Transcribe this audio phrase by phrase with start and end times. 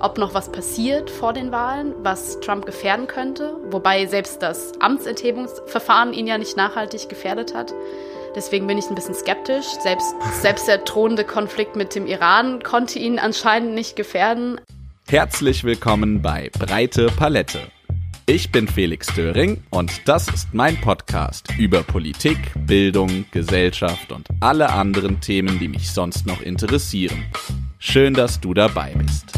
[0.00, 6.12] ob noch was passiert vor den Wahlen, was Trump gefährden könnte, wobei selbst das Amtsenthebungsverfahren
[6.12, 7.74] ihn ja nicht nachhaltig gefährdet hat.
[8.36, 9.66] Deswegen bin ich ein bisschen skeptisch.
[9.82, 14.60] Selbst, selbst der drohende Konflikt mit dem Iran konnte ihn anscheinend nicht gefährden.
[15.08, 17.60] Herzlich willkommen bei Breite Palette.
[18.26, 22.36] Ich bin Felix Döring und das ist mein Podcast über Politik,
[22.66, 27.24] Bildung, Gesellschaft und alle anderen Themen, die mich sonst noch interessieren.
[27.78, 29.32] Schön, dass du dabei bist.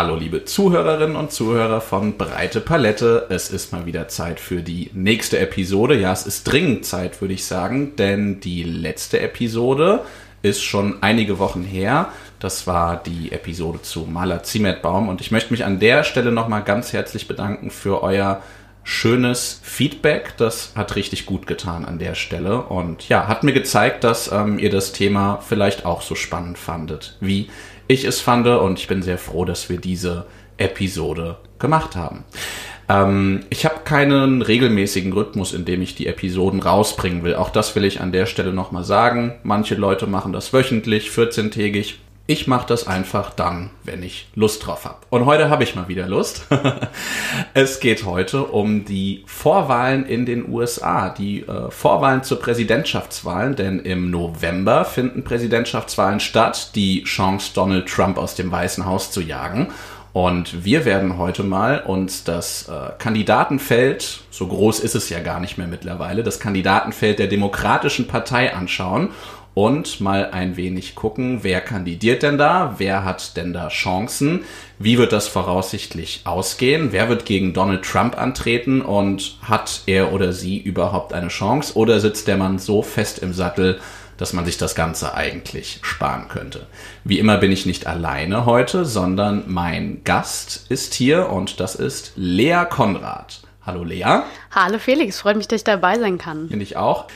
[0.00, 3.26] Hallo liebe Zuhörerinnen und Zuhörer von Breite Palette.
[3.28, 5.94] Es ist mal wieder Zeit für die nächste Episode.
[5.94, 10.00] Ja, es ist dringend Zeit, würde ich sagen, denn die letzte Episode
[10.40, 12.08] ist schon einige Wochen her.
[12.38, 16.62] Das war die Episode zu Maler Ziemetbaum und ich möchte mich an der Stelle nochmal
[16.62, 18.42] ganz herzlich bedanken für euer
[18.84, 20.32] schönes Feedback.
[20.38, 24.58] Das hat richtig gut getan an der Stelle und ja, hat mir gezeigt, dass ähm,
[24.58, 27.50] ihr das Thema vielleicht auch so spannend fandet wie
[27.90, 30.26] ich es fand und ich bin sehr froh, dass wir diese
[30.58, 32.24] Episode gemacht haben.
[32.88, 37.34] Ähm, ich habe keinen regelmäßigen Rhythmus, in dem ich die Episoden rausbringen will.
[37.34, 39.34] Auch das will ich an der Stelle nochmal sagen.
[39.42, 41.94] Manche Leute machen das wöchentlich, 14-tägig.
[42.30, 44.98] Ich mache das einfach dann, wenn ich Lust drauf habe.
[45.10, 46.46] Und heute habe ich mal wieder Lust.
[47.54, 53.80] es geht heute um die Vorwahlen in den USA, die äh, Vorwahlen zur Präsidentschaftswahlen, denn
[53.80, 59.72] im November finden Präsidentschaftswahlen statt, die Chance, Donald Trump aus dem Weißen Haus zu jagen.
[60.12, 65.40] Und wir werden heute mal uns das äh, Kandidatenfeld, so groß ist es ja gar
[65.40, 69.10] nicht mehr mittlerweile, das Kandidatenfeld der Demokratischen Partei anschauen
[69.54, 74.44] und mal ein wenig gucken, wer kandidiert denn da, wer hat denn da Chancen,
[74.78, 80.32] wie wird das voraussichtlich ausgehen, wer wird gegen Donald Trump antreten und hat er oder
[80.32, 83.80] sie überhaupt eine Chance oder sitzt der Mann so fest im Sattel,
[84.16, 86.66] dass man sich das Ganze eigentlich sparen könnte.
[87.04, 92.12] Wie immer bin ich nicht alleine heute, sondern mein Gast ist hier und das ist
[92.16, 93.40] Lea Konrad.
[93.64, 94.22] Hallo Lea.
[94.50, 96.48] Hallo Felix, freut mich, dass ich dabei sein kann.
[96.48, 97.06] Finde ich auch.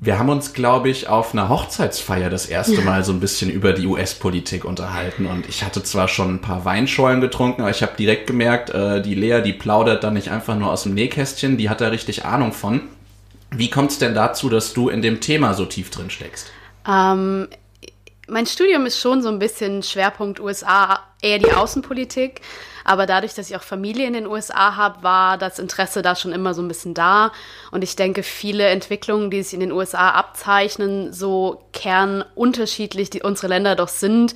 [0.00, 3.72] Wir haben uns, glaube ich, auf einer Hochzeitsfeier das erste Mal so ein bisschen über
[3.72, 5.26] die US-Politik unterhalten.
[5.26, 9.02] Und ich hatte zwar schon ein paar Weinschollen getrunken, aber ich habe direkt gemerkt, äh,
[9.02, 12.24] die Lea, die plaudert dann nicht einfach nur aus dem Nähkästchen, die hat da richtig
[12.24, 12.82] Ahnung von.
[13.50, 16.52] Wie kommt es denn dazu, dass du in dem Thema so tief drin steckst?
[16.86, 17.48] Ähm,
[18.28, 22.40] mein Studium ist schon so ein bisschen Schwerpunkt USA, eher die Außenpolitik.
[22.88, 26.32] Aber dadurch, dass ich auch Familie in den USA habe, war das Interesse da schon
[26.32, 27.32] immer so ein bisschen da.
[27.70, 33.48] Und ich denke, viele Entwicklungen, die sich in den USA abzeichnen, so kernunterschiedlich die unsere
[33.48, 34.34] Länder doch sind,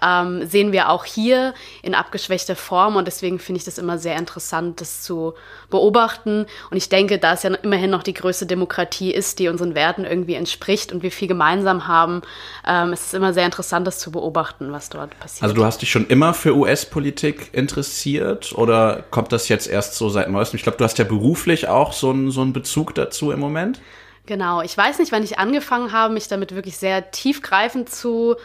[0.00, 2.96] ähm, sehen wir auch hier in abgeschwächter Form.
[2.96, 5.34] Und deswegen finde ich das immer sehr interessant, das zu
[5.70, 6.46] beobachten.
[6.70, 10.04] Und ich denke, da es ja immerhin noch die größte Demokratie ist, die unseren Werten
[10.04, 12.22] irgendwie entspricht und wir viel gemeinsam haben,
[12.66, 15.42] ähm, ist es immer sehr interessant, das zu beobachten, was dort passiert.
[15.42, 20.08] Also du hast dich schon immer für US-Politik interessiert oder kommt das jetzt erst so
[20.08, 20.56] seit neuestem?
[20.56, 23.80] Ich glaube, du hast ja beruflich auch so einen, so einen Bezug dazu im Moment.
[24.26, 28.36] Genau, ich weiß nicht, wann ich angefangen habe, mich damit wirklich sehr tiefgreifend zu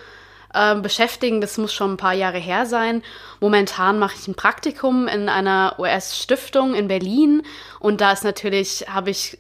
[0.58, 1.42] äh, beschäftigen.
[1.42, 3.04] Das muss schon ein paar Jahre her sein.
[3.40, 7.44] Momentan mache ich ein Praktikum in einer US-Stiftung in Berlin
[7.80, 9.38] und da ist natürlich, habe ich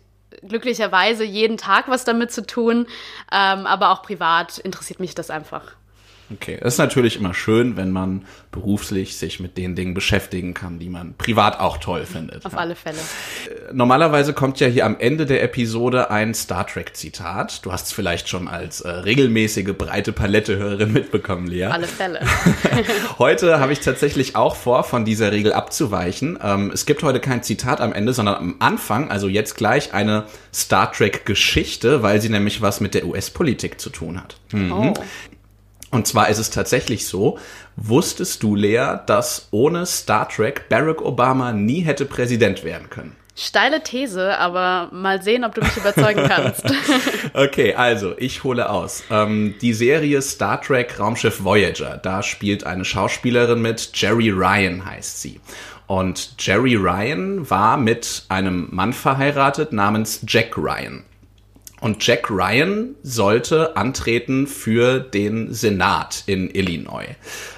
[0.47, 2.88] glücklicherweise jeden Tag was damit zu tun,
[3.31, 5.63] ähm, aber auch privat interessiert mich das einfach.
[6.33, 10.77] Okay, es ist natürlich immer schön, wenn man beruflich sich mit den Dingen beschäftigen kann,
[10.77, 12.45] die man privat auch toll findet.
[12.45, 12.57] Auf ja.
[12.57, 12.97] alle Fälle.
[12.97, 17.65] Äh, normalerweise kommt ja hier am Ende der Episode ein Star Trek Zitat.
[17.65, 21.67] Du hast es vielleicht schon als äh, regelmäßige breite Palette-Hörerin mitbekommen, Lea.
[21.67, 22.19] Auf alle Fälle.
[23.19, 26.38] heute habe ich tatsächlich auch vor, von dieser Regel abzuweichen.
[26.44, 30.25] Ähm, es gibt heute kein Zitat am Ende, sondern am Anfang, also jetzt gleich eine
[30.53, 34.35] Star Trek Geschichte, weil sie nämlich was mit der US-Politik zu tun hat.
[34.51, 34.71] Mhm.
[34.73, 34.94] Oh.
[35.92, 37.40] Und zwar ist es tatsächlich so,
[37.75, 43.16] wusstest du, Lea, dass ohne Star Trek Barack Obama nie hätte Präsident werden können?
[43.39, 46.63] Steile These, aber mal sehen, ob du mich überzeugen kannst.
[47.36, 49.04] okay, also ich hole aus.
[49.12, 55.22] Ähm, die Serie Star Trek Raumschiff Voyager, da spielt eine Schauspielerin mit, Jerry Ryan heißt
[55.22, 55.40] sie.
[55.86, 61.06] Und Jerry Ryan war mit einem Mann verheiratet namens Jack Ryan.
[61.79, 67.15] Und Jack Ryan sollte antreten für den Senat in Illinois.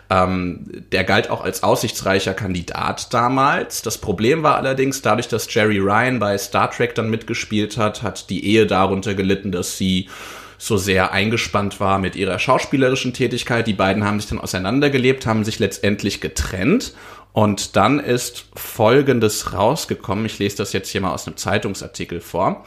[0.10, 3.81] Ähm, der galt auch als aussichtsreicher Kandidat damals.
[3.81, 8.30] Das Problem war allerdings, dadurch, dass Jerry Ryan bei Star Trek dann mitgespielt hat, hat
[8.30, 10.10] die Ehe darunter gelitten, dass sie
[10.57, 13.65] so sehr eingespannt war mit ihrer schauspielerischen Tätigkeit.
[13.65, 16.94] Die beiden haben sich dann auseinandergelebt, haben sich letztendlich getrennt
[17.31, 20.25] und dann ist Folgendes rausgekommen.
[20.25, 22.65] Ich lese das jetzt hier mal aus einem Zeitungsartikel vor.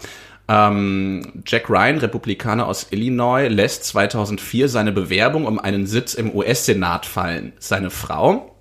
[0.49, 7.07] Ähm, Jack Ryan, Republikaner aus Illinois, lässt 2004 seine Bewerbung um einen Sitz im US-Senat
[7.07, 7.53] fallen.
[7.59, 8.52] Seine Frau,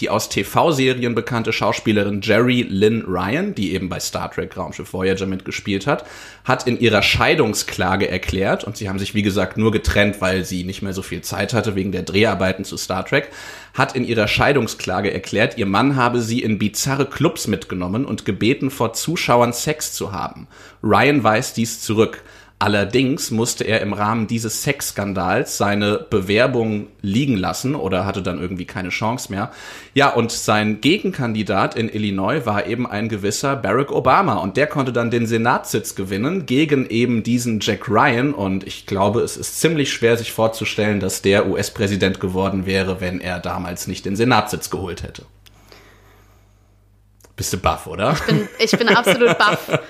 [0.00, 5.26] die aus TV-Serien bekannte Schauspielerin Jerry Lynn Ryan, die eben bei Star Trek Raumschiff Voyager
[5.26, 6.04] mitgespielt hat,
[6.44, 10.64] hat in ihrer Scheidungsklage erklärt, und sie haben sich wie gesagt nur getrennt, weil sie
[10.64, 13.28] nicht mehr so viel Zeit hatte wegen der Dreharbeiten zu Star Trek,
[13.74, 18.70] hat in ihrer Scheidungsklage erklärt, ihr Mann habe sie in bizarre Clubs mitgenommen und gebeten,
[18.70, 20.48] vor Zuschauern Sex zu haben.
[20.82, 22.22] Ryan weist dies zurück.
[22.62, 28.66] Allerdings musste er im Rahmen dieses Sexskandals seine Bewerbung liegen lassen oder hatte dann irgendwie
[28.66, 29.50] keine Chance mehr.
[29.94, 34.92] Ja, und sein Gegenkandidat in Illinois war eben ein gewisser Barack Obama und der konnte
[34.92, 39.90] dann den Senatssitz gewinnen gegen eben diesen Jack Ryan und ich glaube, es ist ziemlich
[39.90, 45.02] schwer sich vorzustellen, dass der US-Präsident geworden wäre, wenn er damals nicht den Senatssitz geholt
[45.02, 45.22] hätte.
[47.40, 48.12] Bist du baff, oder?
[48.12, 49.80] Ich bin, ich bin absolut baff.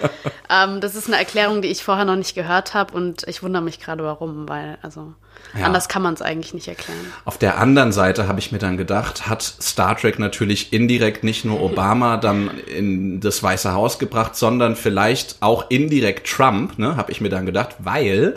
[0.48, 3.60] ähm, das ist eine Erklärung, die ich vorher noch nicht gehört habe und ich wundere
[3.60, 5.14] mich gerade warum, weil, also
[5.58, 5.66] ja.
[5.66, 7.00] anders kann man es eigentlich nicht erklären.
[7.24, 11.44] Auf der anderen Seite habe ich mir dann gedacht, hat Star Trek natürlich indirekt nicht
[11.44, 17.10] nur Obama dann in das Weiße Haus gebracht, sondern vielleicht auch indirekt Trump, ne, habe
[17.10, 18.36] ich mir dann gedacht, weil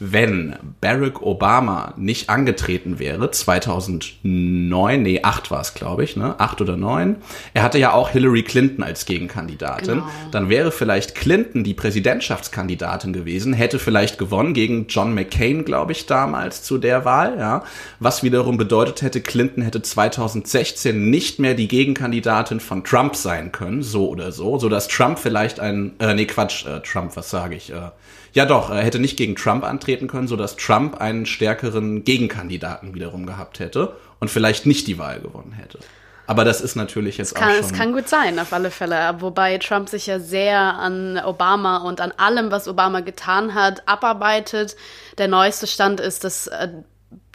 [0.00, 6.34] wenn Barack Obama nicht angetreten wäre, 2009, nee, 8 war es, glaube ich, ne?
[6.38, 7.16] 8 oder 9.
[7.52, 9.96] Er hatte ja auch Hillary Clinton als Gegenkandidatin.
[9.96, 10.08] Genau.
[10.32, 16.06] Dann wäre vielleicht Clinton die Präsidentschaftskandidatin gewesen, hätte vielleicht gewonnen gegen John McCain, glaube ich,
[16.06, 17.62] damals zu der Wahl, ja.
[17.98, 23.82] Was wiederum bedeutet hätte, Clinton hätte 2016 nicht mehr die Gegenkandidatin von Trump sein können,
[23.82, 27.54] so oder so, so dass Trump vielleicht ein, äh, nee, Quatsch, äh, Trump, was sage
[27.54, 27.90] ich, äh,
[28.32, 33.26] ja, doch, er hätte nicht gegen Trump antreten können, sodass Trump einen stärkeren Gegenkandidaten wiederum
[33.26, 35.78] gehabt hätte und vielleicht nicht die Wahl gewonnen hätte.
[36.26, 37.64] Aber das ist natürlich jetzt kann, auch schon.
[37.64, 39.16] Es kann gut sein, auf alle Fälle.
[39.18, 44.76] Wobei Trump sich ja sehr an Obama und an allem, was Obama getan hat, abarbeitet.
[45.18, 46.68] Der neueste Stand ist, dass äh,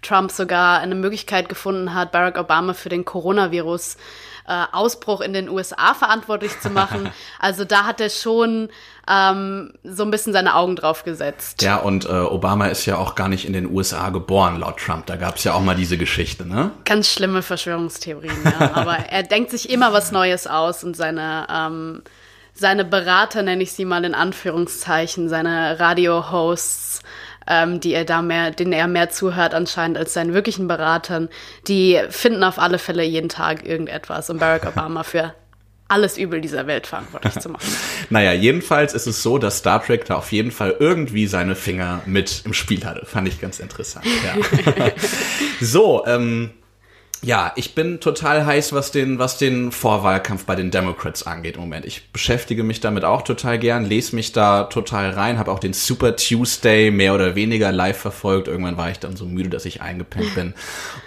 [0.02, 4.00] Trump sogar eine Möglichkeit gefunden hat, Barack Obama für den Coronavirus äh,
[4.72, 7.10] Ausbruch in den USA verantwortlich zu machen.
[7.40, 8.70] Also da hat er schon
[9.10, 11.62] ähm, so ein bisschen seine Augen drauf gesetzt.
[11.62, 15.06] Ja, und äh, Obama ist ja auch gar nicht in den USA geboren, laut Trump.
[15.06, 16.72] Da gab es ja auch mal diese Geschichte, ne?
[16.86, 18.72] Ganz schlimme Verschwörungstheorien, ja.
[18.74, 22.02] Aber er denkt sich immer was Neues aus und seine ähm,
[22.56, 27.02] seine Berater, nenne ich sie mal in Anführungszeichen, seine Radio-Hosts,
[27.48, 31.30] ähm, die er da mehr, denen er mehr zuhört anscheinend als seinen wirklichen Beratern,
[31.68, 35.34] die finden auf alle Fälle jeden Tag irgendetwas, um Barack Obama für
[35.88, 37.68] alles Übel dieser Welt verantwortlich zu machen.
[38.10, 42.02] naja, jedenfalls ist es so, dass Star Trek da auf jeden Fall irgendwie seine Finger
[42.06, 43.06] mit im Spiel hatte.
[43.06, 44.06] Fand ich ganz interessant.
[44.06, 44.92] Ja.
[45.62, 46.52] so, ähm,
[47.22, 51.62] ja, ich bin total heiß, was den, was den Vorwahlkampf bei den Democrats angeht im
[51.62, 51.86] Moment.
[51.86, 55.74] Ich beschäftige mich damit auch total gern, lese mich da total rein, habe auch den
[55.74, 58.48] Super Tuesday mehr oder weniger live verfolgt.
[58.48, 60.54] Irgendwann war ich dann so müde, dass ich eingepennt bin.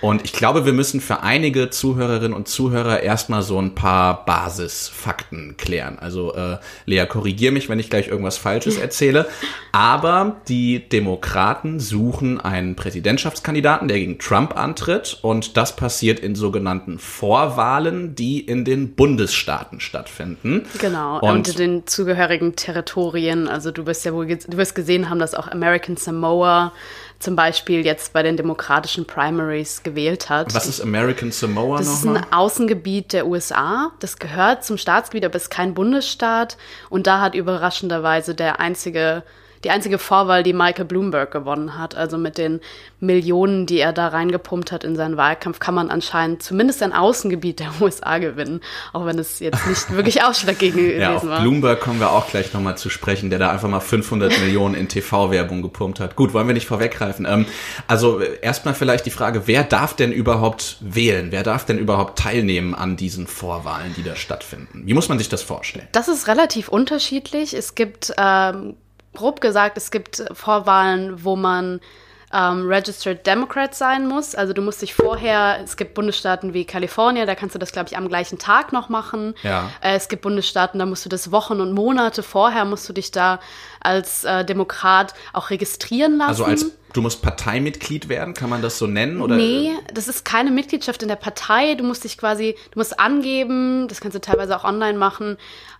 [0.01, 5.57] Und ich glaube, wir müssen für einige Zuhörerinnen und Zuhörer erstmal so ein paar Basisfakten
[5.57, 5.99] klären.
[5.99, 9.27] Also äh, Lea, korrigier mich, wenn ich gleich irgendwas Falsches erzähle.
[9.71, 16.35] Aber die Demokraten suchen einen Präsidentschaftskandidaten, der gegen Trump antritt und das passiert passiert in
[16.35, 20.65] sogenannten Vorwahlen, die in den Bundesstaaten stattfinden.
[20.81, 23.47] Genau, und, und den zugehörigen Territorien.
[23.47, 26.73] Also du wirst ja wohl, du wirst gesehen haben, dass auch American Samoa
[27.19, 30.55] zum Beispiel jetzt bei den demokratischen Primaries gewählt hat.
[30.55, 33.91] Was ist American Samoa Das ist ein Außengebiet der USA.
[34.01, 36.57] Das gehört zum Staatsgebiet, aber ist kein Bundesstaat.
[36.89, 39.25] Und da hat überraschenderweise der einzige
[39.65, 41.95] die einzige Vorwahl, die Michael Bloomberg gewonnen hat.
[41.95, 42.61] Also mit den
[43.01, 47.61] Millionen, die er da reingepumpt hat in seinen Wahlkampf, kann man anscheinend zumindest ein Außengebiet
[47.61, 48.61] der USA gewinnen,
[48.93, 51.41] auch wenn es jetzt nicht wirklich ausschlaggebend gewesen ja, auf war.
[51.41, 54.89] Bloomberg kommen wir auch gleich nochmal zu sprechen, der da einfach mal 500 Millionen in
[54.89, 56.17] TV-Werbung gepumpt hat.
[56.17, 57.27] Gut, wollen wir nicht vorweggreifen.
[57.29, 57.47] Ähm,
[57.87, 61.29] also erstmal vielleicht die Frage, wer darf denn überhaupt wählen?
[61.31, 64.83] Wer darf denn überhaupt teilnehmen an diesen Vorwahlen, die da stattfinden?
[64.87, 65.89] Wie muss man sich das vorstellen?
[65.93, 67.55] Das ist relativ unterschiedlich.
[67.55, 68.75] Es gibt ähm,
[69.19, 71.81] grob gesagt, es gibt Vorwahlen, wo man
[72.33, 74.35] ähm, Registered Democrat sein muss.
[74.35, 77.89] Also du musst dich vorher, es gibt Bundesstaaten wie Kalifornien, da kannst du das, glaube
[77.89, 79.35] ich, am gleichen Tag noch machen.
[79.43, 79.71] Ja.
[79.81, 83.11] Äh, es gibt Bundesstaaten, da musst du das Wochen und Monate vorher, musst du dich
[83.11, 83.41] da
[83.81, 86.29] als äh, Demokrat auch registrieren lassen.
[86.29, 89.21] Also als Du musst Parteimitglied werden, kann man das so nennen?
[89.21, 89.37] Oder?
[89.37, 91.75] Nee, das ist keine Mitgliedschaft in der Partei.
[91.75, 95.37] Du musst dich quasi, du musst angeben, das kannst du teilweise auch online machen,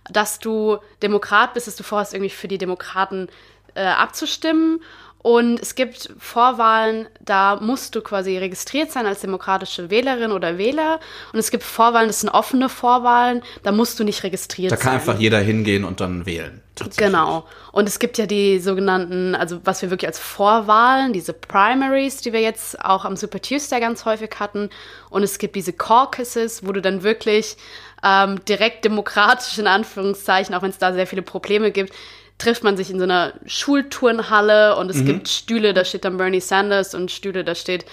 [0.09, 3.27] dass du Demokrat bist, dass du vorhast, irgendwie für die Demokraten
[3.73, 4.81] äh, abzustimmen.
[5.21, 11.01] Und es gibt Vorwahlen, da musst du quasi registriert sein als demokratische Wählerin oder Wähler.
[11.33, 14.83] Und es gibt Vorwahlen, das sind offene Vorwahlen, da musst du nicht registriert Da sein.
[14.85, 16.61] kann einfach jeder hingehen und dann wählen.
[16.95, 17.45] Genau.
[17.73, 22.31] Und es gibt ja die sogenannten, also was wir wirklich als Vorwahlen, diese Primaries, die
[22.31, 24.69] wir jetzt auch am Super Tuesday ganz häufig hatten.
[25.09, 27.57] Und es gibt diese Caucuses, wo du dann wirklich
[28.03, 31.93] ähm, direkt demokratisch in Anführungszeichen, auch wenn es da sehr viele Probleme gibt,
[32.39, 36.41] trifft man sich in so einer Schulturnhalle und es gibt Stühle, da steht dann Bernie
[36.41, 37.85] Sanders und Stühle, da steht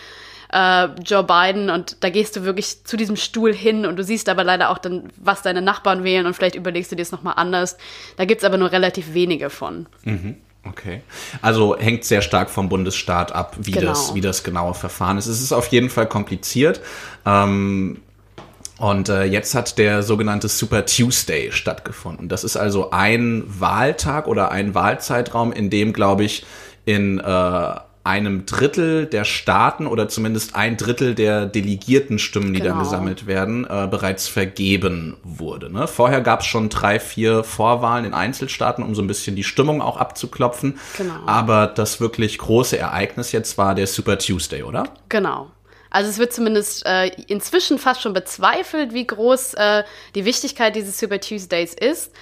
[0.53, 4.29] äh, Joe Biden und da gehst du wirklich zu diesem Stuhl hin und du siehst
[4.29, 7.35] aber leider auch dann, was deine Nachbarn wählen und vielleicht überlegst du dir es nochmal
[7.37, 7.77] anders.
[8.17, 9.87] Da gibt es aber nur relativ wenige von.
[10.65, 11.03] Okay.
[11.43, 13.89] Also hängt sehr stark vom Bundesstaat ab, wie, Genau.
[13.89, 15.27] das, wie das genaue Verfahren ist.
[15.27, 16.81] Es ist auf jeden Fall kompliziert.
[17.25, 18.03] Ähm,
[18.79, 22.29] und äh, jetzt hat der sogenannte Super Tuesday stattgefunden.
[22.29, 26.45] Das ist also ein Wahltag oder ein Wahlzeitraum, in dem, glaube ich,
[26.85, 32.85] in äh, einem Drittel der Staaten oder zumindest ein Drittel der Delegiertenstimmen, die dann Genau.
[32.85, 35.73] gesammelt werden, äh, bereits vergeben wurde.
[35.73, 35.89] Ne?
[35.89, 39.83] Vorher gab es schon drei, vier Vorwahlen in Einzelstaaten, um so ein bisschen die Stimmung
[39.83, 40.79] auch abzuklopfen.
[40.97, 41.15] Genau.
[41.27, 44.85] Aber das wirklich große Ereignis jetzt war der Super Tuesday, oder?
[45.09, 45.49] Genau.
[45.97, 49.83] Also es wird zumindest äh, inzwischen fast schon bezweifelt, wie groß äh,
[50.15, 52.13] die Wichtigkeit dieses Super Tuesdays ist,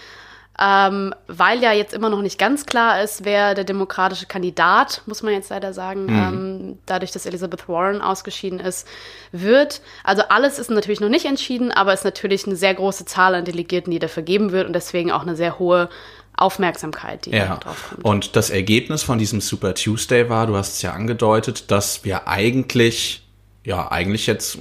[0.60, 5.24] ähm, weil ja jetzt immer noch nicht ganz klar ist, wer der demokratische Kandidat, muss
[5.24, 8.86] man jetzt leider sagen, ähm, dadurch, dass Elizabeth Warren ausgeschieden ist,
[9.32, 9.80] wird.
[10.04, 13.34] Also alles ist natürlich noch nicht entschieden, aber es ist natürlich eine sehr große Zahl
[13.34, 15.88] an Delegierten, die da vergeben wird und deswegen auch eine sehr hohe
[16.36, 17.56] Aufmerksamkeit, die Ja.
[17.56, 18.04] drauf kommt.
[18.04, 22.28] Und das Ergebnis von diesem Super Tuesday war, du hast es ja angedeutet, dass wir
[22.28, 23.23] eigentlich,
[23.64, 24.58] ja, eigentlich jetzt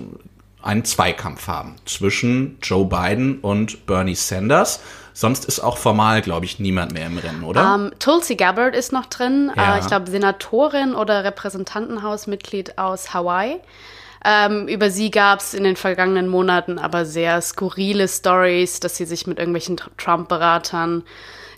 [0.62, 4.79] einen Zweikampf haben zwischen Joe Biden und Bernie Sanders.
[5.13, 7.75] Sonst ist auch formal, glaube ich, niemand mehr im Rennen, oder?
[7.75, 9.51] Ähm, Tulsi Gabbard ist noch drin.
[9.55, 9.75] Ja.
[9.75, 13.60] Äh, ich glaube, Senatorin oder Repräsentantenhausmitglied aus Hawaii.
[14.25, 19.05] Ähm, über sie gab es in den vergangenen Monaten aber sehr skurrile Stories, dass sie
[19.05, 21.03] sich mit irgendwelchen Tr- Trump-Beratern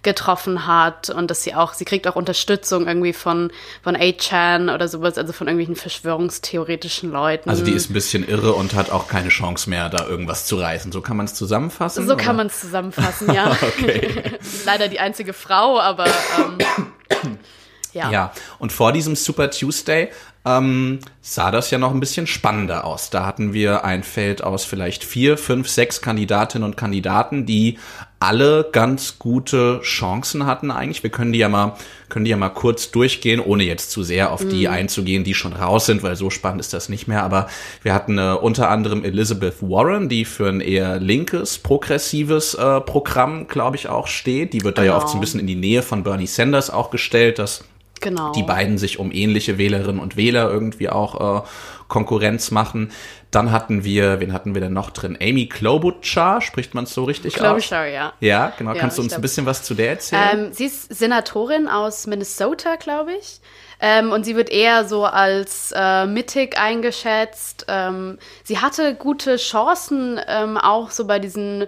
[0.06, 3.52] getroffen hat und dass sie auch, sie kriegt auch Unterstützung irgendwie von,
[3.84, 7.50] von 8chan oder sowas, also von irgendwelchen verschwörungstheoretischen Leuten.
[7.50, 10.56] also die ist ein bisschen irre und hat auch keine Chance mehr, da irgendwas zu
[10.56, 10.94] reißen.
[10.94, 12.08] So kann man es zusammenfassen?
[12.08, 12.24] so oder?
[12.24, 13.58] kann man es zusammenfassen, ja.
[14.66, 17.38] Leider die einzige Frau, aber ähm,
[17.94, 18.12] ja.
[18.12, 20.10] Ja, und vor diesem Super Tuesday
[20.46, 23.10] ähm, sah das ja noch ein bisschen spannender aus.
[23.10, 27.80] Da hatten wir ein Feld aus vielleicht vier, fünf, sechs Kandidatinnen und Kandidaten, die
[28.26, 31.04] alle ganz gute Chancen hatten eigentlich.
[31.04, 31.76] Wir können die ja mal,
[32.10, 35.54] können die ja mal kurz durchgehen, ohne jetzt zu sehr auf die einzugehen, die schon
[35.54, 37.22] raus sind, weil so spannend ist das nicht mehr.
[37.24, 37.48] Aber
[37.84, 43.48] wir hatten äh, unter anderem Elizabeth Warren, die für ein eher linkes, progressives äh, Programm,
[43.48, 44.54] glaube ich, auch steht.
[44.54, 45.22] Die wird da ja oft so ein Genau.
[45.22, 47.64] bisschen in die Nähe von Bernie Sanders auch gestellt, dass
[48.02, 48.34] Genau.
[48.34, 51.48] die beiden sich um ähnliche Wählerinnen und Wähler irgendwie auch äh,
[51.88, 52.92] Konkurrenz machen.
[53.32, 55.18] Dann hatten wir, wen hatten wir denn noch drin?
[55.22, 57.68] Amy Klobuchar, spricht man es so richtig Glaube aus?
[57.68, 58.14] sorry, ja.
[58.20, 58.74] Ja, genau.
[58.74, 60.46] Ja, Kannst du uns ein glaub- bisschen was zu der erzählen?
[60.48, 63.40] Ähm, sie ist Senatorin aus Minnesota, glaube ich.
[63.82, 67.66] Ähm, und sie wird eher so als äh, mittig eingeschätzt.
[67.68, 71.68] Ähm, sie hatte gute Chancen, ähm, auch so bei diesen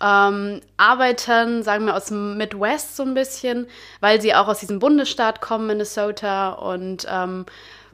[0.00, 3.66] ähm, Arbeitern, sagen wir aus dem Midwest so ein bisschen,
[4.00, 6.50] weil sie auch aus diesem Bundesstaat kommen, Minnesota.
[6.50, 7.44] Und ähm,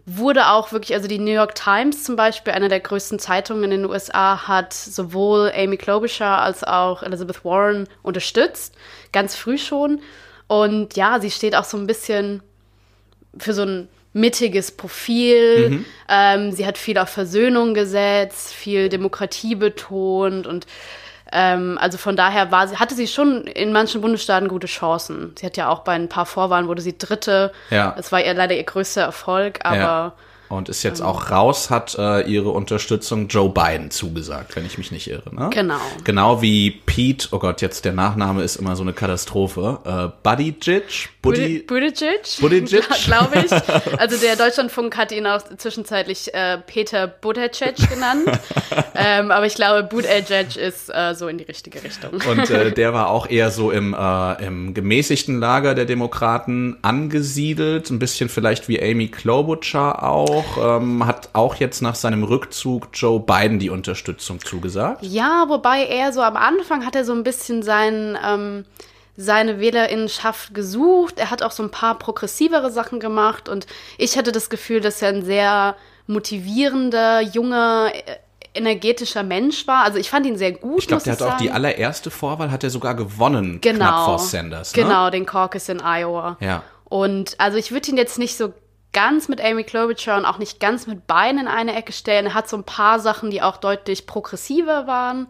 [0.04, 3.70] wurde auch wirklich, also die New York Times zum Beispiel, eine der größten Zeitungen in
[3.70, 8.74] den USA, hat sowohl Amy Klobuchar als auch Elizabeth Warren unterstützt,
[9.12, 10.00] ganz früh schon.
[10.48, 12.42] Und ja, sie steht auch so ein bisschen
[13.38, 15.84] für so ein mittiges Profil.
[16.08, 20.66] Ähm, sie hat viel auf Versöhnung gesetzt, viel Demokratie betont und
[21.32, 25.34] ähm, also von daher war sie, hatte sie schon in manchen Bundesstaaten gute Chancen.
[25.38, 27.52] Sie hat ja auch bei ein paar Vorwahlen wurde sie Dritte.
[27.70, 27.94] Ja.
[27.96, 30.12] Das war ihr leider ihr größter Erfolg, aber ja.
[30.52, 34.92] Und ist jetzt auch raus, hat äh, ihre Unterstützung Joe Biden zugesagt, wenn ich mich
[34.92, 35.34] nicht irre.
[35.34, 35.48] Ne?
[35.50, 35.78] Genau.
[36.04, 39.78] Genau wie Pete, oh Gott, jetzt der Nachname ist immer so eine Katastrophe.
[39.84, 41.08] Äh, Buttigieg?
[41.22, 42.84] Buddy, Buttigieg, Buttigieg?
[43.06, 43.52] glaube ich.
[43.98, 48.26] Also der Deutschlandfunk hat ihn auch zwischenzeitlich äh, Peter Buttigieg genannt.
[48.94, 52.10] ähm, aber ich glaube, Buttigieg ist äh, so in die richtige Richtung.
[52.28, 57.90] Und äh, der war auch eher so im, äh, im gemäßigten Lager der Demokraten angesiedelt,
[57.90, 63.20] ein bisschen vielleicht wie Amy Klobuchar auch, ähm, hat auch jetzt nach seinem Rückzug Joe
[63.20, 65.02] Biden die Unterstützung zugesagt.
[65.02, 68.64] Ja, wobei er so am Anfang hat er so ein bisschen sein, ähm,
[69.16, 71.18] seine Wählerinnenschaft gesucht.
[71.18, 73.66] Er hat auch so ein paar progressivere Sachen gemacht und
[73.98, 78.16] ich hatte das Gefühl, dass er ein sehr motivierender, junger, äh,
[78.54, 79.84] energetischer Mensch war.
[79.84, 80.80] Also ich fand ihn sehr gut.
[80.80, 81.56] Ich glaube, der hat auch die sagen.
[81.56, 84.74] allererste Vorwahl hat er sogar gewonnen, genau, knapp vor Sanders.
[84.74, 84.82] Ne?
[84.82, 86.36] Genau, den Caucus in Iowa.
[86.40, 86.62] Ja.
[86.84, 88.52] Und also ich würde ihn jetzt nicht so
[88.92, 92.26] ganz mit Amy Klobuchar und auch nicht ganz mit Biden in eine Ecke stellen.
[92.26, 95.28] Er hat so ein paar Sachen, die auch deutlich progressiver waren.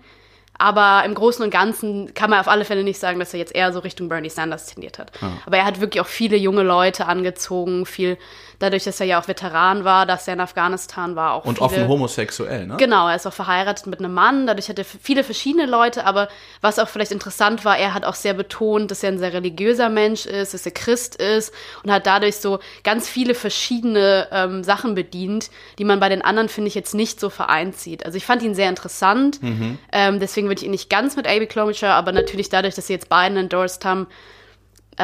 [0.59, 3.54] Aber im Großen und Ganzen kann man auf alle Fälle nicht sagen, dass er jetzt
[3.54, 5.11] eher so Richtung Bernie Sanders tendiert hat.
[5.21, 5.33] Ja.
[5.47, 8.19] Aber er hat wirklich auch viele junge Leute angezogen, viel
[8.62, 11.35] dadurch, dass er ja auch Veteran war, dass er in Afghanistan war.
[11.35, 12.76] Auch und viele, offen homosexuell, ne?
[12.78, 16.28] Genau, er ist auch verheiratet mit einem Mann, dadurch hat er viele verschiedene Leute, aber
[16.61, 19.88] was auch vielleicht interessant war, er hat auch sehr betont, dass er ein sehr religiöser
[19.88, 21.52] Mensch ist, dass er Christ ist
[21.83, 26.49] und hat dadurch so ganz viele verschiedene ähm, Sachen bedient, die man bei den anderen,
[26.49, 28.07] finde ich, jetzt nicht so vereint sieht.
[28.07, 29.78] Also ich fand ihn sehr interessant, mhm.
[29.90, 31.47] ähm, deswegen würde ich ihn nicht ganz mit A.B.
[31.47, 34.07] Klobuchar, aber natürlich dadurch, dass sie jetzt beiden endorsed haben,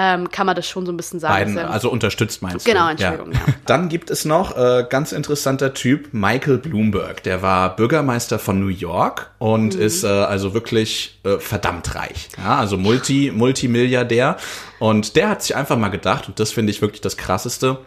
[0.00, 1.56] ähm, kann man das schon so ein bisschen sagen.
[1.56, 2.96] Beiden, also unterstützt meinst genau, du?
[2.96, 3.32] Genau, Entschuldigung.
[3.32, 3.52] Ja.
[3.52, 3.54] Ja.
[3.66, 7.24] Dann gibt es noch äh, ganz interessanter Typ Michael Bloomberg.
[7.24, 9.80] Der war Bürgermeister von New York und mhm.
[9.80, 12.28] ist äh, also wirklich äh, verdammt reich.
[12.36, 14.36] Ja, also Multi, Multimilliardär.
[14.78, 17.78] Und der hat sich einfach mal gedacht, und das finde ich wirklich das Krasseste,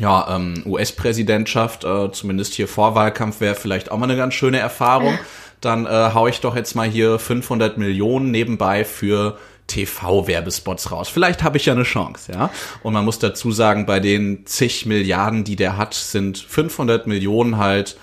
[0.00, 5.18] ja, ähm, US-Präsidentschaft, äh, zumindest hier Vorwahlkampf wäre vielleicht auch mal eine ganz schöne Erfahrung.
[5.60, 11.08] Dann äh, hau ich doch jetzt mal hier 500 Millionen nebenbei für TV-Werbespots raus.
[11.08, 12.50] Vielleicht habe ich ja eine Chance, ja.
[12.82, 17.58] Und man muss dazu sagen, bei den zig Milliarden, die der hat, sind 500 Millionen
[17.58, 17.96] halt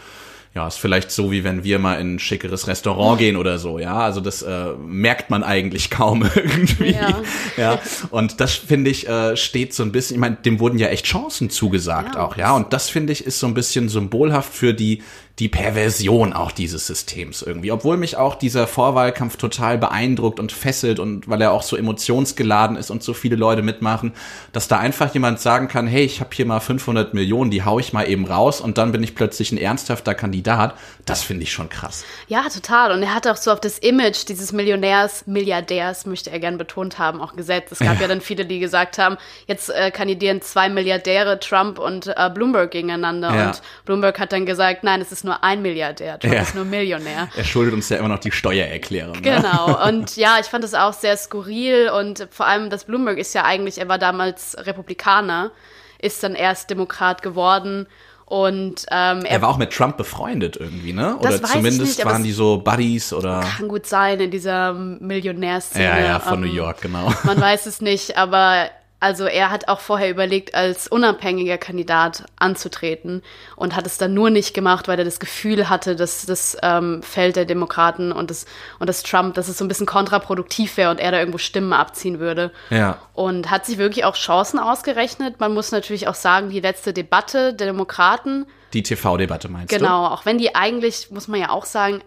[0.53, 3.79] ja, ist vielleicht so, wie wenn wir mal in ein schickeres Restaurant gehen oder so,
[3.79, 3.99] ja.
[3.99, 6.91] Also das äh, merkt man eigentlich kaum irgendwie.
[6.91, 7.21] Ja.
[7.55, 7.79] ja.
[8.09, 11.05] Und das, finde ich, äh, steht so ein bisschen, ich meine, dem wurden ja echt
[11.05, 12.53] Chancen zugesagt ja, auch, ja.
[12.53, 15.03] Und das, finde ich, ist so ein bisschen symbolhaft für die
[15.41, 17.71] die Perversion auch dieses Systems irgendwie.
[17.71, 22.77] Obwohl mich auch dieser Vorwahlkampf total beeindruckt und fesselt und weil er auch so emotionsgeladen
[22.77, 24.13] ist und so viele Leute mitmachen,
[24.51, 27.79] dass da einfach jemand sagen kann, hey, ich habe hier mal 500 Millionen, die hau
[27.79, 30.75] ich mal eben raus und dann bin ich plötzlich ein ernsthafter Kandidat.
[31.07, 32.05] Das finde ich schon krass.
[32.27, 32.91] Ja, total.
[32.91, 36.99] Und er hat auch so auf das Image dieses Millionärs, Milliardärs, möchte er gern betont
[36.99, 37.71] haben, auch gesetzt.
[37.71, 39.17] Es gab ja, ja dann viele, die gesagt haben,
[39.47, 43.33] jetzt äh, kandidieren zwei Milliardäre, Trump und äh, Bloomberg gegeneinander.
[43.33, 43.47] Ja.
[43.47, 46.41] Und Bloomberg hat dann gesagt, nein, es ist nur nur ein Milliardär, Trump ja.
[46.41, 47.29] ist nur Millionär.
[47.35, 49.15] Er schuldet uns ja immer noch die Steuererklärung.
[49.15, 49.21] Ne?
[49.21, 49.87] Genau.
[49.87, 53.45] Und ja, ich fand es auch sehr skurril und vor allem, dass Bloomberg ist ja
[53.45, 55.51] eigentlich, er war damals Republikaner,
[55.99, 57.87] ist dann erst Demokrat geworden.
[58.25, 61.17] Und ähm, er, er, war auch mit Trump befreundet irgendwie, ne?
[61.17, 63.41] Oder zumindest nicht, waren die so Buddies oder.
[63.41, 65.83] Kann gut sein in dieser Millionärszene.
[65.83, 67.13] Ja, ja, von ähm, New York, genau.
[67.25, 68.69] Man weiß es nicht, aber
[69.01, 73.23] also er hat auch vorher überlegt, als unabhängiger Kandidat anzutreten
[73.55, 77.01] und hat es dann nur nicht gemacht, weil er das Gefühl hatte, dass das ähm,
[77.01, 78.45] Feld der Demokraten und das,
[78.77, 81.73] und das Trump, dass es so ein bisschen kontraproduktiv wäre und er da irgendwo Stimmen
[81.73, 82.51] abziehen würde.
[82.69, 82.99] Ja.
[83.15, 85.39] Und hat sich wirklich auch Chancen ausgerechnet.
[85.39, 88.45] Man muss natürlich auch sagen, die letzte Debatte der Demokraten.
[88.73, 89.87] Die TV-Debatte meinst genau, du?
[89.87, 92.03] Genau, auch wenn die eigentlich, muss man ja auch sagen,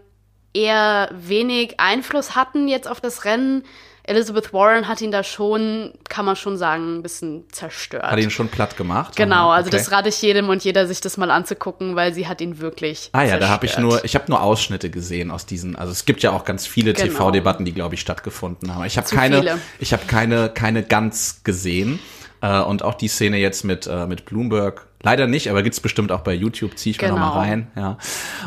[0.53, 3.65] eher wenig Einfluss hatten jetzt auf das Rennen
[4.07, 8.05] Elizabeth Warren hat ihn da schon, kann man schon sagen, ein bisschen zerstört.
[8.05, 9.17] Hat ihn schon platt gemacht?
[9.17, 9.79] Genau, also okay.
[9.79, 13.09] das rate ich jedem und jeder, sich das mal anzugucken, weil sie hat ihn wirklich
[13.13, 13.43] Ah ja, zerstört.
[13.43, 16.33] da habe ich nur, ich habe nur Ausschnitte gesehen aus diesen, also es gibt ja
[16.33, 17.09] auch ganz viele genau.
[17.09, 18.85] TV-Debatten, die, glaube ich, stattgefunden haben.
[18.85, 19.59] Ich habe keine, viele.
[19.79, 21.99] ich habe keine, keine ganz gesehen.
[22.45, 26.11] Äh, und auch die Szene jetzt mit, äh, mit Bloomberg Leider nicht, aber gibt's bestimmt
[26.13, 27.17] auch bei YouTube, ziehe ich genau.
[27.17, 27.67] mal nochmal rein.
[27.77, 27.99] Ja.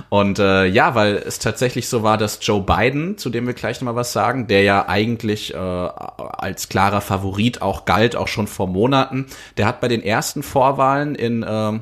[0.09, 3.79] Und äh, ja, weil es tatsächlich so war, dass Joe Biden, zu dem wir gleich
[3.79, 8.65] nochmal was sagen, der ja eigentlich äh, als klarer Favorit auch galt, auch schon vor
[8.65, 11.79] Monaten, der hat bei den ersten Vorwahlen in äh,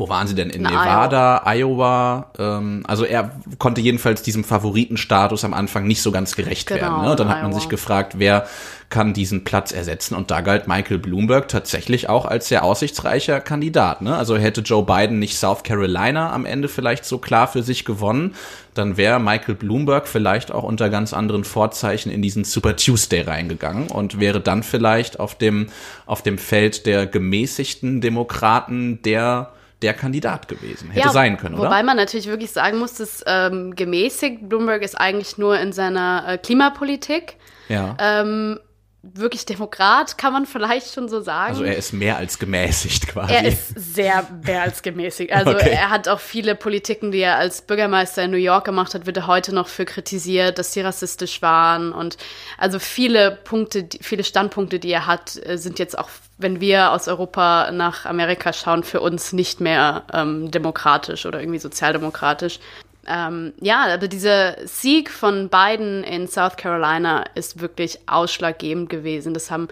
[0.00, 0.48] wo waren sie denn?
[0.50, 2.26] In, in Nevada, Iowa.
[2.30, 6.80] Iowa ähm, also er konnte jedenfalls diesem Favoritenstatus am Anfang nicht so ganz gerecht genau,
[6.80, 7.02] werden.
[7.02, 7.10] Ne?
[7.10, 7.60] Und dann hat man Iowa.
[7.60, 8.46] sich gefragt, wer
[8.88, 10.14] kann diesen Platz ersetzen?
[10.14, 14.02] Und da galt Michael Bloomberg tatsächlich auch als sehr aussichtsreicher Kandidat.
[14.02, 14.16] Ne?
[14.16, 18.34] Also hätte Joe Biden nicht South Carolina am Ende vielleicht so klar für sich gewonnen,
[18.74, 23.88] dann wäre Michael Bloomberg vielleicht auch unter ganz anderen Vorzeichen in diesen Super Tuesday reingegangen
[23.88, 25.66] und wäre dann vielleicht auf dem,
[26.06, 30.90] auf dem Feld der gemäßigten Demokraten der der Kandidat gewesen.
[30.90, 31.68] Hätte ja, sein können, oder?
[31.68, 36.24] Wobei man natürlich wirklich sagen muss, dass ähm, gemäßigt Bloomberg ist eigentlich nur in seiner
[36.26, 37.36] äh, Klimapolitik.
[37.68, 37.96] Ja.
[37.98, 38.58] Ähm,
[39.02, 41.52] wirklich Demokrat, kann man vielleicht schon so sagen.
[41.52, 43.32] Also er ist mehr als gemäßigt quasi.
[43.32, 45.30] Er ist sehr mehr als gemäßigt.
[45.40, 45.70] Also okay.
[45.70, 49.16] er hat auch viele Politiken, die er als Bürgermeister in New York gemacht hat, wird
[49.16, 51.92] er heute noch für kritisiert, dass sie rassistisch waren.
[51.92, 52.18] Und
[52.58, 57.08] also viele Punkte, viele Standpunkte, die er hat, äh, sind jetzt auch, wenn wir aus
[57.08, 62.58] Europa nach Amerika schauen, für uns nicht mehr ähm, demokratisch oder irgendwie sozialdemokratisch
[63.06, 69.34] ähm, ja, aber dieser Sieg von Biden in South Carolina ist wirklich ausschlaggebend gewesen.
[69.34, 69.68] Das haben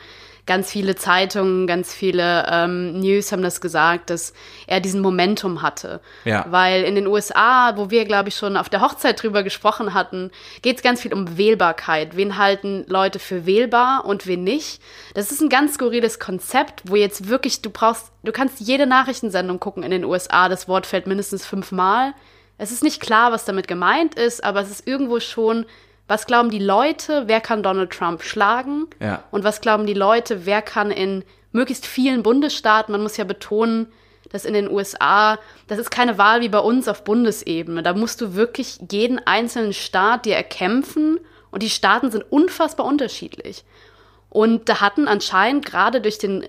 [0.48, 4.32] ganz viele Zeitungen, ganz viele ähm, News haben das gesagt, dass
[4.66, 6.00] er diesen Momentum hatte.
[6.24, 6.46] Ja.
[6.48, 10.30] Weil in den USA, wo wir, glaube ich, schon auf der Hochzeit drüber gesprochen hatten,
[10.62, 12.16] geht es ganz viel um Wählbarkeit.
[12.16, 14.80] Wen halten Leute für wählbar und wen nicht?
[15.14, 19.60] Das ist ein ganz skurriles Konzept, wo jetzt wirklich, du brauchst, du kannst jede Nachrichtensendung
[19.60, 22.14] gucken in den USA, das Wort fällt mindestens fünfmal.
[22.58, 25.64] Es ist nicht klar, was damit gemeint ist, aber es ist irgendwo schon
[26.08, 28.86] was glauben die Leute, wer kann Donald Trump schlagen?
[28.98, 29.22] Ja.
[29.30, 33.92] Und was glauben die Leute, wer kann in möglichst vielen Bundesstaaten, man muss ja betonen,
[34.30, 37.82] dass in den USA, das ist keine Wahl wie bei uns auf Bundesebene.
[37.82, 43.64] Da musst du wirklich jeden einzelnen Staat dir erkämpfen und die Staaten sind unfassbar unterschiedlich.
[44.30, 46.46] Und da hatten anscheinend gerade durch den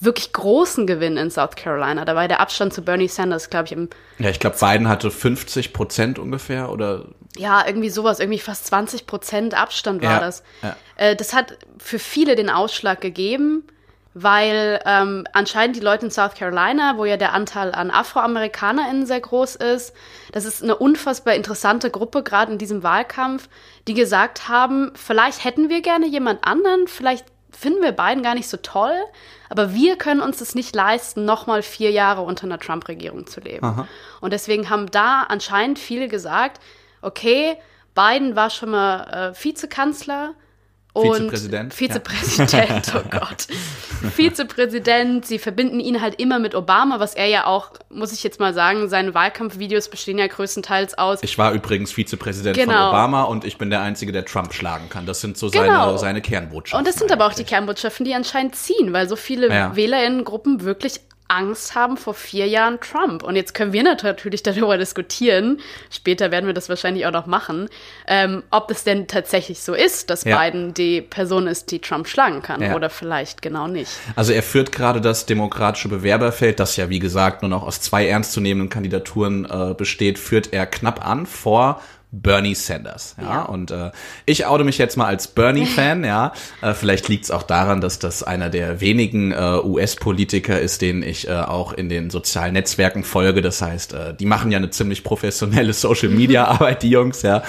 [0.00, 2.04] wirklich großen Gewinn in South Carolina.
[2.04, 3.88] Da war der Abstand zu Bernie Sanders, glaube ich, im.
[4.18, 7.06] Ja, ich glaube, Biden hatte 50 Prozent ungefähr oder.
[7.36, 10.42] Ja, irgendwie sowas, irgendwie fast 20 Prozent Abstand war Ja, das.
[10.62, 10.76] ja.
[10.96, 13.64] Äh, das hat für viele den Ausschlag gegeben,
[14.14, 19.20] weil ähm, anscheinend die Leute in South Carolina, wo ja der Anteil an AfroamerikanerInnen sehr
[19.20, 19.92] groß ist,
[20.32, 23.48] das ist eine unfassbar interessante Gruppe, gerade in diesem Wahlkampf,
[23.86, 28.48] die gesagt haben, vielleicht hätten wir gerne jemand anderen, vielleicht finden wir beiden gar nicht
[28.48, 28.96] so toll,
[29.48, 33.66] aber wir können uns es nicht leisten, nochmal vier Jahre unter einer Trump-Regierung zu leben.
[34.20, 36.60] Und deswegen haben da anscheinend viele gesagt,
[37.02, 37.56] okay,
[37.94, 40.34] Biden war schon mal äh, Vizekanzler.
[41.00, 41.76] Und Vizepräsident, ja.
[41.78, 43.46] Vizepräsident, oh Gott.
[44.16, 48.40] Vizepräsident, sie verbinden ihn halt immer mit Obama, was er ja auch, muss ich jetzt
[48.40, 51.22] mal sagen, seine Wahlkampfvideos bestehen ja größtenteils aus.
[51.22, 52.88] Ich war übrigens Vizepräsident von Genau.
[52.90, 55.06] Obama und ich bin der Einzige, der Trump schlagen kann.
[55.06, 55.86] Das sind so Genau.
[55.86, 56.78] seine, seine Kernbotschaften.
[56.78, 57.44] Und das sind aber auch die.
[57.48, 59.74] Kernbotschaften, die anscheinend ziehen, weil so viele Ja.
[59.74, 63.22] WählerInnengruppen wirklich Angst haben vor vier Jahren Trump.
[63.22, 65.60] Und jetzt können wir natürlich darüber diskutieren,
[65.90, 67.68] später werden wir das wahrscheinlich auch noch machen,
[68.06, 70.38] ähm, ob es denn tatsächlich so ist, dass Ja.
[70.42, 72.74] Biden die Person ist, die Trump schlagen kann Ja.
[72.74, 73.90] oder vielleicht genau nicht.
[74.16, 78.08] Also er führt gerade das demokratische Bewerberfeld, das ja wie gesagt nur noch aus zwei
[78.08, 83.16] ernstzunehmenden Kandidaturen äh, besteht, führt er knapp an vor Bernie Sanders.
[83.20, 83.42] Ja, Ja.
[83.42, 83.90] und äh,
[84.24, 86.04] ich oute mich jetzt mal als Bernie-Fan.
[86.04, 90.80] ja, äh, vielleicht liegt es auch daran, dass das einer der wenigen äh, US-Politiker ist,
[90.80, 93.42] denen ich äh, auch in den sozialen Netzwerken folge.
[93.42, 97.22] Das heißt, äh, die machen ja eine ziemlich professionelle Social-Media-Arbeit, die Jungs.
[97.22, 97.42] Ja,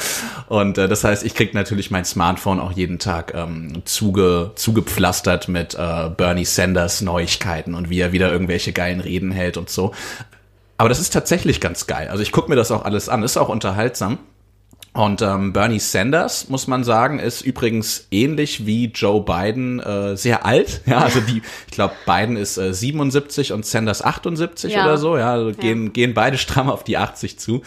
[0.48, 5.48] und äh, das heißt, ich krieg natürlich mein Smartphone auch jeden Tag ähm, zuge, zugepflastert
[5.48, 9.93] mit äh, Bernie Sanders Neuigkeiten und wie er wieder irgendwelche geilen Reden hält und so.
[10.78, 12.08] Aber das ist tatsächlich ganz geil.
[12.10, 13.24] Also ich gucke mir das auch alles an.
[13.24, 14.17] Ist auch unterhaltsam.
[14.93, 20.45] Und ähm, Bernie Sanders, muss man sagen, ist übrigens ähnlich wie Joe Biden äh, sehr
[20.45, 20.82] alt.
[20.89, 24.86] Ja, also die, ich glaube, Biden ist äh, 77 und Sanders 78 Ja.
[24.86, 25.17] oder so.
[25.17, 27.62] Ja, also gehen, gehen beide stramm auf die 80 zu.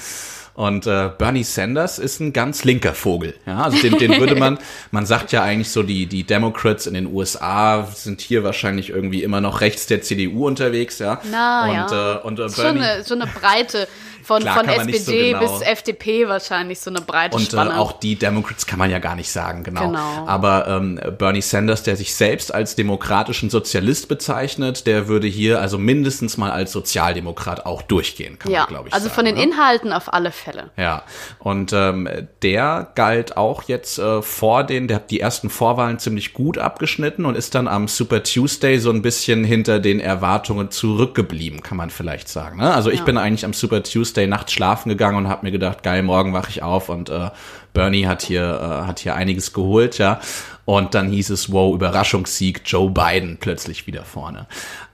[0.55, 3.35] Und äh, Bernie Sanders ist ein ganz linker Vogel.
[3.47, 4.59] Ja, also den, den würde man,
[4.91, 9.23] man sagt ja eigentlich so, die, die Democrats in den USA sind hier wahrscheinlich irgendwie
[9.23, 11.21] immer noch rechts der CDU unterwegs, ja.
[11.31, 12.15] Na und, ja.
[12.17, 13.89] äh, und äh, Bernie, eine, so eine Breite
[14.23, 15.41] von, Klar, von nicht so SPD genau.
[15.59, 17.79] bis FDP wahrscheinlich so eine breite Und äh, Spanne.
[17.79, 19.89] auch die Democrats kann man ja gar nicht sagen, genau.
[19.89, 20.27] Genau.
[20.27, 25.79] Aber ähm, Bernie Sanders, der sich selbst als demokratischen Sozialist bezeichnet, der würde hier also
[25.79, 29.15] mindestens mal als Sozialdemokrat auch durchgehen, kann ja, man, glaube ich, also sagen.
[29.15, 29.43] von den ne?
[29.43, 30.71] Inhalten auf alle Fälle.
[30.77, 31.03] Ja,
[31.39, 32.09] und ähm,
[32.43, 37.25] der galt auch jetzt äh, vor den, der hat die ersten Vorwahlen ziemlich gut abgeschnitten
[37.25, 41.91] und ist dann am Super Tuesday so ein bisschen hinter den Erwartungen zurückgeblieben, kann man
[41.91, 42.59] vielleicht sagen.
[42.59, 42.73] Ne?
[42.73, 43.05] Also ich Ja.
[43.05, 46.51] bin eigentlich am Super Tuesday nachts schlafen gegangen und habe mir gedacht, geil, morgen wache
[46.51, 47.31] ich auf und äh,
[47.73, 50.21] Bernie hat hier äh, hat hier einiges geholt, ja.
[50.65, 54.47] Und dann hieß es, wow, Überraschungssieg, Joe Biden plötzlich wieder vorne.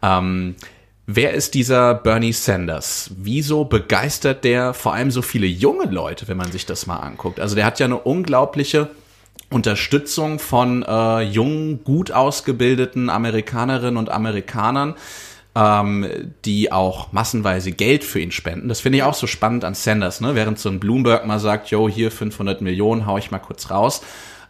[0.02, 0.56] Ähm,
[1.10, 3.10] Wer ist dieser Bernie Sanders?
[3.16, 7.40] Wieso begeistert der vor allem so viele junge Leute, wenn man sich das mal anguckt?
[7.40, 8.90] Also der hat ja eine unglaubliche
[9.48, 14.96] Unterstützung von äh, jungen, gut ausgebildeten Amerikanerinnen und Amerikanern,
[15.58, 16.06] ähm,
[16.44, 18.68] die auch massenweise Geld für ihn spenden.
[18.68, 20.36] Das finde ich auch so spannend an Sanders, ne?
[20.36, 24.02] Während so ein Bloomberg mal sagt, yo, hier 500 Millionen, hau ich mal kurz raus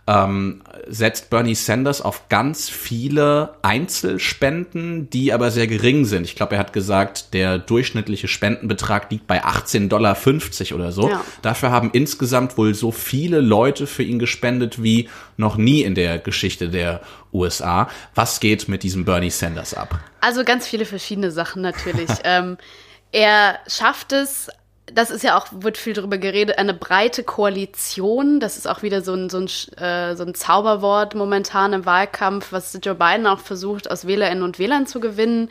[0.09, 6.25] ähm, setzt Bernie Sanders auf ganz viele Einzelspenden, die aber sehr gering sind.
[6.25, 10.17] Ich glaube, er hat gesagt, der durchschnittliche Spendenbetrag liegt bei 18,50 Dollar
[10.75, 11.11] oder so.
[11.11, 11.23] Ja.
[11.43, 16.19] Dafür haben insgesamt wohl so viele Leute für ihn gespendet wie noch nie in der
[16.19, 17.91] Geschichte der USA.
[18.15, 20.01] Was geht mit diesem Bernie Sanders ab?
[20.23, 22.09] Also ganz viele verschiedene Sachen natürlich.
[22.25, 22.57] ähm,
[23.13, 24.49] er schafft es,
[24.93, 28.41] das ist ja auch, wird viel darüber geredet, eine breite Koalition.
[28.41, 29.47] Das ist auch wieder so ein, so ein,
[29.77, 34.59] äh, so ein Zauberwort momentan im Wahlkampf, was Joe Biden auch versucht, aus Wählerinnen und
[34.59, 35.51] Wählern zu gewinnen.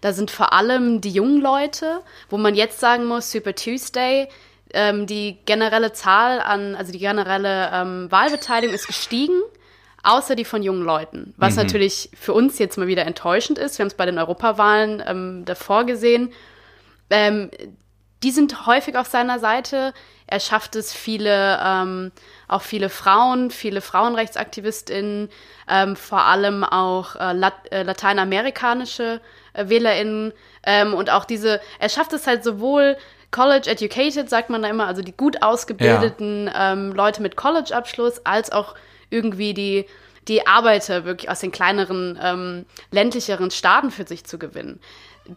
[0.00, 4.28] Da sind vor allem die jungen Leute, wo man jetzt sagen muss, Super Tuesday,
[4.72, 9.40] ähm, die generelle Zahl an, also die generelle ähm, Wahlbeteiligung ist gestiegen.
[10.04, 11.34] außer die von jungen Leuten.
[11.36, 11.62] Was mhm.
[11.62, 13.78] natürlich für uns jetzt mal wieder enttäuschend ist.
[13.78, 16.32] Wir haben es bei den Europawahlen ähm, davor gesehen.
[17.10, 17.50] Ähm,
[18.22, 19.94] die sind häufig auf seiner Seite.
[20.26, 22.12] Er schafft es, viele, ähm,
[22.48, 25.30] auch viele Frauen, viele Frauenrechtsaktivistinnen,
[25.68, 29.20] ähm, vor allem auch äh, Lat äh, lateinamerikanische
[29.52, 30.32] äh, WählerInnen
[30.64, 32.96] ähm, und auch diese, er schafft es halt sowohl
[33.30, 36.72] College educated, sagt man da immer, also die gut ausgebildeten ja.
[36.72, 38.74] ähm, Leute mit College-Abschluss, als auch
[39.10, 39.86] irgendwie die,
[40.28, 44.80] die Arbeiter wirklich aus den kleineren, ähm, ländlicheren Staaten für sich zu gewinnen.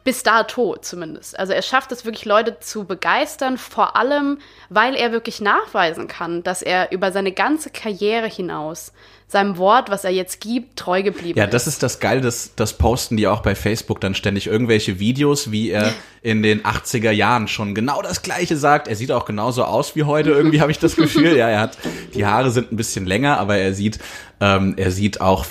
[0.03, 1.37] Bis dato zumindest.
[1.37, 6.43] Also er schafft es wirklich, Leute zu begeistern, vor allem, weil er wirklich nachweisen kann,
[6.43, 8.93] dass er über seine ganze Karriere hinaus
[9.31, 12.73] seinem Wort, was er jetzt gibt, treu geblieben Ja, das ist das Geile, das, das
[12.73, 17.47] posten die auch bei Facebook dann ständig irgendwelche Videos, wie er in den 80er Jahren
[17.47, 18.89] schon genau das Gleiche sagt.
[18.89, 21.37] Er sieht auch genauso aus wie heute, irgendwie habe ich das Gefühl.
[21.37, 21.77] Ja, er hat,
[22.13, 23.99] die Haare sind ein bisschen länger, aber er sieht,
[24.41, 25.45] ähm, er sieht auch,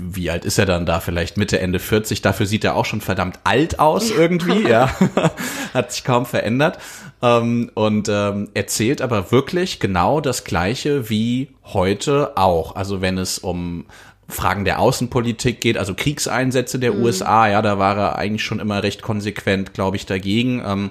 [0.00, 1.00] wie alt ist er dann da?
[1.00, 2.22] Vielleicht Mitte, Ende 40.
[2.22, 4.90] Dafür sieht er auch schon verdammt alt aus irgendwie, ja.
[5.74, 6.78] hat sich kaum verändert.
[7.22, 12.76] Ähm, und ähm, erzählt aber wirklich genau das Gleiche wie heute auch.
[12.76, 13.86] Also wenn es um
[14.28, 17.02] Fragen der Außenpolitik geht, also Kriegseinsätze der mhm.
[17.04, 20.62] USA, ja, da war er eigentlich schon immer recht konsequent, glaube ich, dagegen.
[20.64, 20.90] Ähm,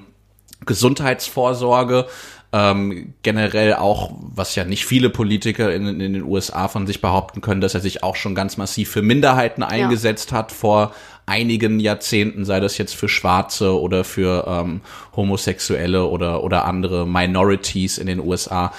[0.65, 2.07] Gesundheitsvorsorge,
[2.53, 7.41] ähm, generell auch, was ja nicht viele Politiker in, in, den USA von sich behaupten
[7.41, 10.37] können, dass er sich auch schon ganz massiv für Minderheiten eingesetzt ja.
[10.37, 10.93] hat vor
[11.25, 14.81] einigen Jahrzehnten, sei das jetzt für Schwarze oder für ähm,
[15.15, 18.71] Homosexuelle oder, oder andere Minorities in den USA.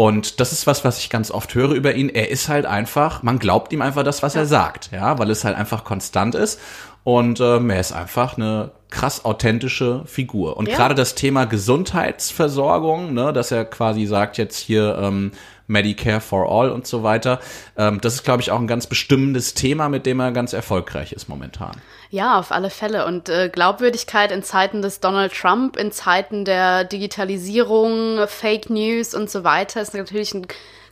[0.00, 2.08] Und das ist was, was ich ganz oft höre über ihn.
[2.08, 4.40] Er ist halt einfach, man glaubt ihm einfach das, was ja.
[4.40, 6.58] er sagt, ja, weil es halt einfach konstant ist.
[7.04, 10.56] Und ähm, er ist einfach eine krass authentische Figur.
[10.56, 10.76] Und ja.
[10.76, 15.32] gerade das Thema Gesundheitsversorgung, ne, dass er quasi sagt jetzt hier ähm,
[15.70, 17.40] Medicare for All und so weiter,
[17.76, 21.12] ähm, das ist, glaube ich, auch ein ganz bestimmendes Thema, mit dem er ganz erfolgreich
[21.12, 21.72] ist momentan.
[22.10, 23.06] Ja, auf alle Fälle.
[23.06, 29.30] Und äh, Glaubwürdigkeit in Zeiten des Donald Trump, in Zeiten der Digitalisierung, Fake News und
[29.30, 30.46] so weiter, ist natürlich ein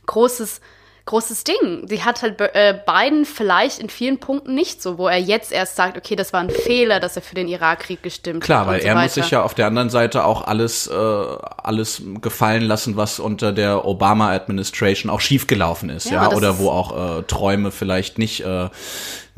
[0.05, 0.61] großes
[1.05, 1.85] großes Ding.
[1.87, 5.75] Sie hat halt äh, Biden vielleicht in vielen Punkten nicht so, wo er jetzt erst
[5.75, 8.65] sagt, okay, das war ein Fehler, dass er für den Irakkrieg gestimmt Klar, hat.
[8.65, 12.03] Klar, weil so er muss sich ja auf der anderen Seite auch alles, äh, alles
[12.21, 16.35] gefallen lassen, was unter der Obama-Administration auch schiefgelaufen ist, ja, ja?
[16.35, 18.69] oder wo auch äh, Träume vielleicht nicht äh,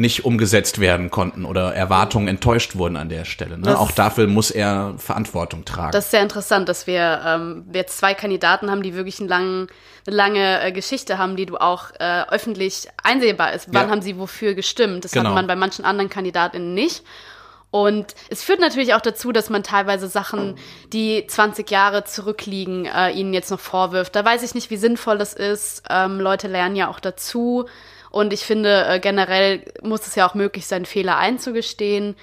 [0.01, 3.57] nicht umgesetzt werden konnten oder Erwartungen enttäuscht wurden an der Stelle.
[3.57, 3.79] Ne?
[3.79, 5.91] Auch dafür muss er Verantwortung tragen.
[5.91, 9.67] Das ist sehr interessant, dass wir ähm, jetzt zwei Kandidaten haben, die wirklich einen langen,
[10.05, 13.67] eine lange äh, Geschichte haben, die du auch äh, öffentlich einsehbar ist.
[13.71, 13.91] Wann ja.
[13.91, 15.05] haben sie wofür gestimmt?
[15.05, 15.29] Das genau.
[15.29, 17.03] hat man bei manchen anderen Kandidatinnen nicht.
[17.71, 20.55] Und es führt natürlich auch dazu, dass man teilweise Sachen,
[20.91, 24.13] die 20 Jahre zurückliegen, äh, ihnen jetzt noch vorwirft.
[24.13, 25.83] Da weiß ich nicht, wie sinnvoll das ist.
[25.89, 27.67] Ähm, Leute lernen ja auch dazu.
[28.11, 32.15] Und ich finde, äh, generell muss es ja auch möglich sein, Fehler einzugestehen.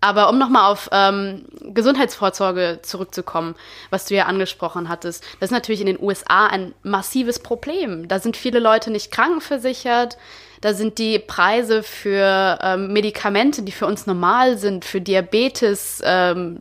[0.00, 3.54] Aber um nochmal auf ähm, Gesundheitsvorsorge zurückzukommen,
[3.90, 8.08] was du ja angesprochen hattest, das ist natürlich in den USA ein massives Problem.
[8.08, 10.16] Da sind viele Leute nicht krankenversichert.
[10.60, 16.60] Da sind die Preise für ähm, Medikamente, die für uns normal sind, für Diabetes, ähm,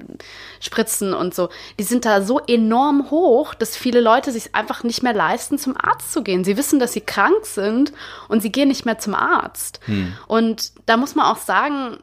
[0.61, 5.03] Spritzen und so, die sind da so enorm hoch, dass viele Leute sich einfach nicht
[5.03, 6.43] mehr leisten, zum Arzt zu gehen.
[6.43, 7.91] Sie wissen, dass sie krank sind
[8.29, 9.79] und sie gehen nicht mehr zum Arzt.
[9.85, 10.13] Hm.
[10.27, 11.97] Und da muss man auch sagen,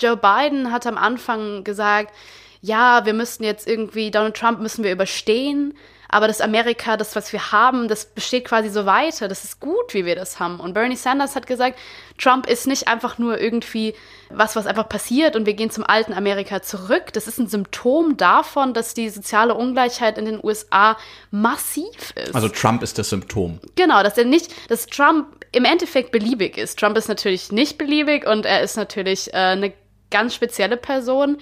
[0.00, 2.12] Joe Biden hat am Anfang gesagt,
[2.60, 5.74] ja, wir müssten jetzt irgendwie, Donald Trump müssen wir überstehen
[6.08, 9.28] aber das Amerika, das, was wir haben, das besteht quasi so weiter.
[9.28, 10.60] Das ist gut, wie wir das haben.
[10.60, 11.78] Und Bernie Sanders hat gesagt,
[12.18, 13.94] Trump ist nicht einfach nur irgendwie
[14.30, 17.12] was, was einfach passiert und wir gehen zum alten Amerika zurück.
[17.12, 20.96] Das ist ein Symptom davon, dass die soziale Ungleichheit in den USA
[21.30, 22.34] massiv ist.
[22.34, 23.60] Also Trump ist das Symptom.
[23.76, 26.78] Genau, dass er nicht, dass Trump im Endeffekt beliebig ist.
[26.78, 29.72] Trump ist natürlich nicht beliebig und er ist natürlich äh, eine
[30.10, 31.38] ganz spezielle Person.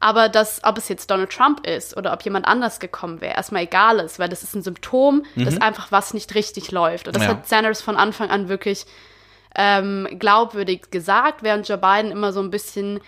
[0.00, 3.62] Aber dass, ob es jetzt Donald Trump ist oder ob jemand anders gekommen wäre, erstmal
[3.62, 5.44] egal ist, weil das ist ein Symptom, mhm.
[5.44, 7.08] dass einfach was nicht richtig läuft.
[7.08, 7.30] Und das ja.
[7.30, 8.86] hat Sanders von Anfang an wirklich
[9.54, 13.00] ähm, glaubwürdig gesagt, während Joe Biden immer so ein bisschen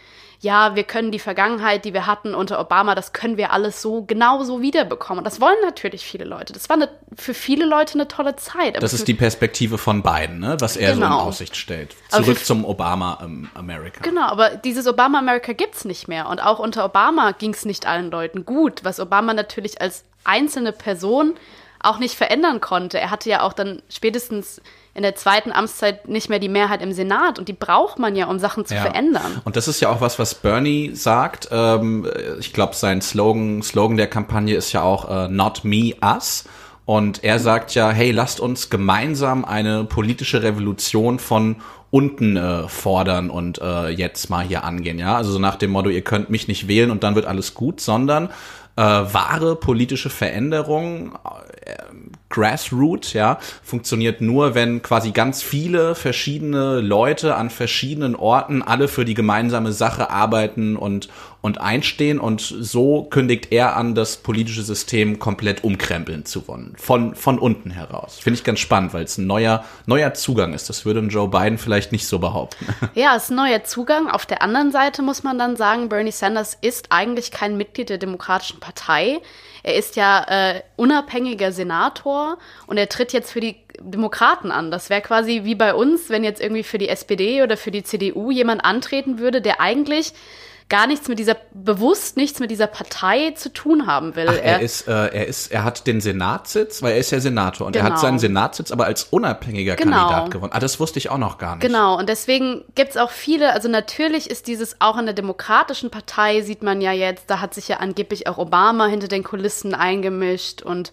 [0.43, 4.03] ja, wir können die Vergangenheit, die wir hatten unter Obama, das können wir alles so
[4.03, 5.19] genauso wiederbekommen.
[5.19, 6.55] Und das wollen natürlich viele Leute.
[6.55, 8.83] Das war eine, für viele Leute eine tolle Zeit.
[8.83, 10.57] das ist die Perspektive von Biden, ne?
[10.59, 11.01] was er genau.
[11.01, 11.29] so in genau.
[11.29, 11.95] Aussicht stellt.
[12.09, 14.01] Zurück für, zum Obama ähm, America.
[14.03, 16.27] Genau, aber dieses Obama America gibt's nicht mehr.
[16.31, 21.35] Und auch unter Obama ging's nicht allen Leuten gut, was Obama natürlich als einzelne Person
[21.81, 22.99] auch nicht verändern konnte.
[22.99, 24.63] Er hatte ja auch dann spätestens
[24.95, 28.27] in der zweiten Amtszeit nicht mehr die Mehrheit im Senat und die braucht man ja,
[28.27, 28.83] um Sachen zu ja.
[28.83, 29.41] verändern.
[29.45, 31.49] Und das ist ja auch was, was Bernie sagt.
[31.53, 32.07] Ähm,
[32.39, 36.45] ich glaube, sein Slogan, Slogan der Kampagne ist ja auch uh, Not Me, Us.
[36.87, 41.57] Und er sagt ja, hey, lasst uns gemeinsam eine politische Revolution von
[41.91, 44.99] unten äh, fordern und äh, jetzt mal hier angehen.
[44.99, 47.55] Ja, also so nach dem Motto, ihr könnt mich nicht wählen und dann wird alles
[47.55, 48.31] gut, sondern
[48.81, 51.13] äh, wahre politische Veränderung,
[51.67, 51.75] äh,
[52.31, 59.05] Grassroot, ja, funktioniert nur, wenn quasi ganz viele verschiedene Leute an verschiedenen Orten alle für
[59.05, 62.19] die gemeinsame Sache arbeiten und, und einstehen.
[62.19, 66.75] Und so kündigt er an, das politische System komplett umkrempeln zu wollen.
[66.77, 68.19] Von, von unten heraus.
[68.19, 70.69] Finde ich ganz spannend, weil es ein neuer, neuer Zugang ist.
[70.69, 72.67] Das würde Joe Biden vielleicht nicht so behaupten.
[72.95, 74.11] Ja, es ist ein neuer Zugang.
[74.11, 77.99] Auf der anderen Seite muss man dann sagen, Bernie Sanders ist eigentlich kein Mitglied der
[77.99, 79.21] Demokratischen Partei.
[79.63, 84.71] Er ist ja äh, unabhängiger Senator und er tritt jetzt für die Demokraten an.
[84.71, 87.83] Das wäre quasi wie bei uns, wenn jetzt irgendwie für die SPD oder für die
[87.83, 90.13] CDU jemand antreten würde, der eigentlich
[90.71, 94.27] gar nichts mit dieser, bewusst nichts mit dieser Partei zu tun haben will.
[94.29, 97.21] Ach, er, er, ist, äh, er ist, er hat den Senatssitz, weil er ist ja
[97.21, 97.85] Senator und genau.
[97.85, 98.03] er hat genau.
[98.03, 99.97] seinen Senatssitz aber als unabhängiger genau.
[99.97, 100.53] Kandidat gewonnen.
[100.55, 101.67] Ah, das wusste ich auch noch gar nicht.
[101.67, 106.41] Genau, und deswegen gibt's auch viele, also natürlich ist dieses auch in der Demokratischen Partei,
[106.41, 110.63] sieht man ja jetzt, da hat sich ja angeblich auch Obama hinter den Kulissen eingemischt
[110.63, 110.93] und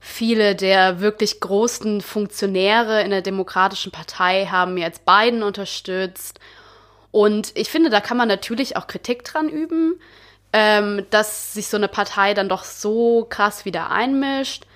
[0.00, 6.38] viele der wirklich großen Funktionäre in der Demokratischen Partei haben jetzt Biden unterstützt
[7.18, 10.00] und ich finde, da kann man natürlich auch Kritik dran üben,
[10.52, 14.66] ähm, dass sich so eine Partei dann doch so krass wieder einmischt.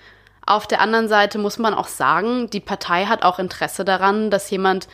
[0.44, 4.50] Auf der anderen Seite muss man auch sagen, die Partei hat auch Interesse daran, dass
[4.50, 4.88] jemand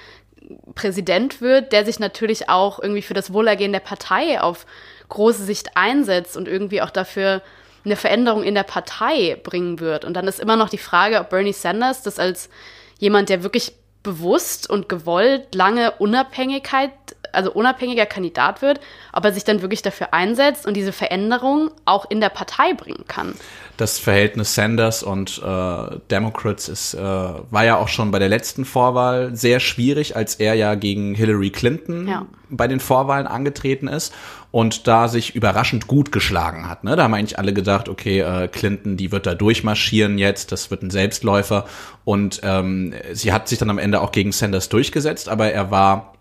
[0.74, 4.66] Präsident wird, der sich natürlich auch irgendwie für das Wohlergehen der Partei auf
[5.08, 7.40] große Sicht einsetzt und irgendwie auch dafür
[7.82, 10.04] eine Veränderung in der Partei bringen wird.
[10.04, 12.50] Und dann ist immer noch die Frage, ob Bernie Sanders das als
[12.98, 16.90] jemand, der wirklich bewusst und gewollt lange Unabhängigkeit
[17.32, 18.80] also unabhängiger Kandidat wird,
[19.12, 23.04] ob er sich dann wirklich dafür einsetzt und diese Veränderung auch in der Partei bringen
[23.06, 23.34] kann.
[23.76, 28.64] Das Verhältnis Sanders und äh, Democrats ist, äh, war ja auch schon bei der letzten
[28.64, 32.26] Vorwahl sehr schwierig, als er ja gegen Hillary Clinton ja.
[32.50, 34.12] bei den Vorwahlen angetreten ist
[34.50, 36.82] und da sich überraschend gut geschlagen hat.
[36.84, 36.96] Ne?
[36.96, 40.82] Da haben eigentlich alle gedacht, okay, äh, Clinton, die wird da durchmarschieren jetzt, das wird
[40.82, 41.66] ein Selbstläufer.
[42.04, 46.14] Und ähm, sie hat sich dann am Ende auch gegen Sanders durchgesetzt, aber er war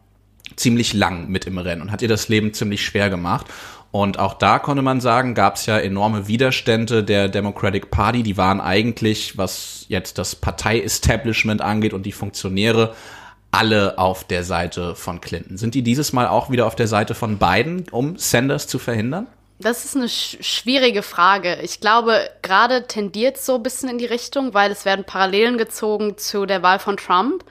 [0.56, 3.48] ziemlich lang mit im Rennen und hat ihr das Leben ziemlich schwer gemacht.
[3.92, 8.22] Und auch da konnte man sagen, gab es ja enorme Widerstände der Democratic Party.
[8.22, 12.94] Die waren eigentlich, was jetzt das Partei-Establishment angeht und die Funktionäre,
[13.52, 15.58] alle auf der Seite von Clinton.
[15.58, 19.28] Sind die dieses Mal auch wieder auf der Seite von Biden, um Sanders zu verhindern?
[19.60, 21.58] Das ist eine sch schwierige Frage.
[21.64, 26.18] Ich glaube, gerade tendiert so ein bisschen in die Richtung, weil es werden Parallelen gezogen
[26.18, 27.44] zu der Wahl von Trump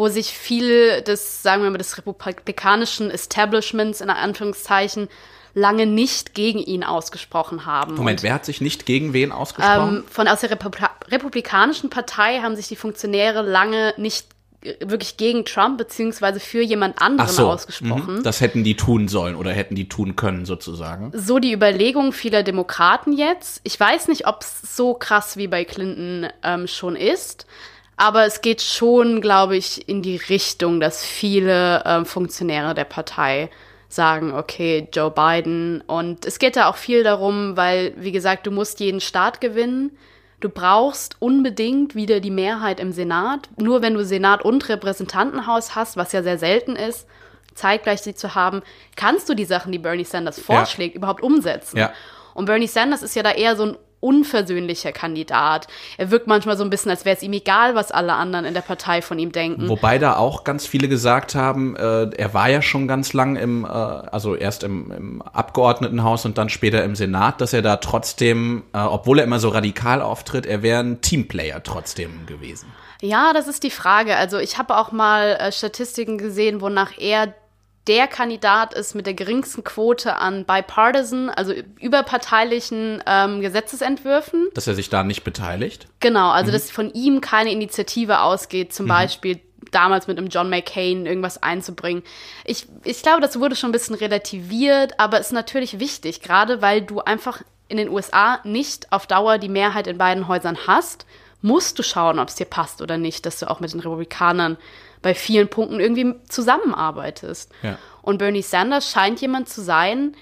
[0.00, 5.10] wo sich viel des, sagen wir mal, des republikanischen Establishments in Anführungszeichen
[5.52, 7.96] lange nicht gegen ihn ausgesprochen haben.
[7.96, 9.98] Moment, Und, wer hat sich nicht gegen wen ausgesprochen?
[9.98, 14.28] Ähm, von aus der Republi Republikanischen Partei haben sich die Funktionäre lange nicht
[14.80, 18.16] wirklich gegen Trump beziehungsweise für jemand anderen so, ausgesprochen.
[18.16, 18.22] Mhm.
[18.22, 21.12] Das hätten die tun sollen oder hätten die tun können sozusagen.
[21.14, 23.60] So die Überlegung vieler Demokraten jetzt.
[23.64, 27.46] Ich weiß nicht, ob es so krass wie bei Clinton ähm, schon ist,
[28.00, 33.50] aber es geht schon, glaube ich, in die Richtung, dass viele ähm, Funktionäre der Partei
[33.90, 35.82] sagen, okay, Joe Biden.
[35.86, 39.98] Und es geht da auch viel darum, weil, wie gesagt, du musst jeden Staat gewinnen.
[40.40, 43.50] Du brauchst unbedingt wieder die Mehrheit im Senat.
[43.58, 47.06] Nur wenn du Senat und Repräsentantenhaus hast, was ja sehr selten ist,
[47.54, 48.62] zeitgleich sie zu haben,
[48.96, 51.00] kannst du die Sachen, die Bernie Sanders vorschlägt, ja.
[51.00, 51.76] überhaupt umsetzen.
[51.76, 51.92] Ja.
[52.32, 55.66] Und Bernie Sanders ist ja da eher so ein unversöhnlicher Kandidat.
[55.98, 58.54] Er wirkt manchmal so ein bisschen, als wäre es ihm egal, was alle anderen in
[58.54, 59.68] der Partei von ihm denken.
[59.68, 63.64] Wobei da auch ganz viele gesagt haben, äh, er war ja schon ganz lang im,
[63.64, 68.64] äh, also erst im, im, Abgeordnetenhaus und dann später im Senat, dass er da trotzdem,
[68.72, 72.72] äh, obwohl er immer so radikal auftritt, er wäre ein Teamplayer trotzdem gewesen.
[73.02, 74.16] Ja, das ist die Frage.
[74.16, 77.34] Also ich habe auch mal äh, Statistiken gesehen, wonach er
[77.90, 84.46] der Kandidat ist mit der geringsten Quote an bipartisan, also überparteilichen ähm, Gesetzesentwürfen.
[84.54, 85.88] Dass er sich da nicht beteiligt?
[85.98, 86.52] Genau, also mhm.
[86.52, 88.90] dass von ihm keine Initiative ausgeht, zum mhm.
[88.90, 89.40] Beispiel
[89.72, 92.04] damals mit einem John McCain irgendwas einzubringen.
[92.44, 96.82] Ich, ich glaube, das wurde schon ein bisschen relativiert, aber ist natürlich wichtig, gerade weil
[96.82, 101.06] du einfach in den USA nicht auf Dauer die Mehrheit in beiden Häusern hast,
[101.42, 104.58] musst du schauen, ob es dir passt oder nicht, dass du auch mit den Republikanern
[105.02, 107.50] bei vielen Punkten irgendwie zusammenarbeitest.
[107.62, 107.78] Ja.
[108.02, 110.16] Und Bernie Sanders scheint jemand zu sein,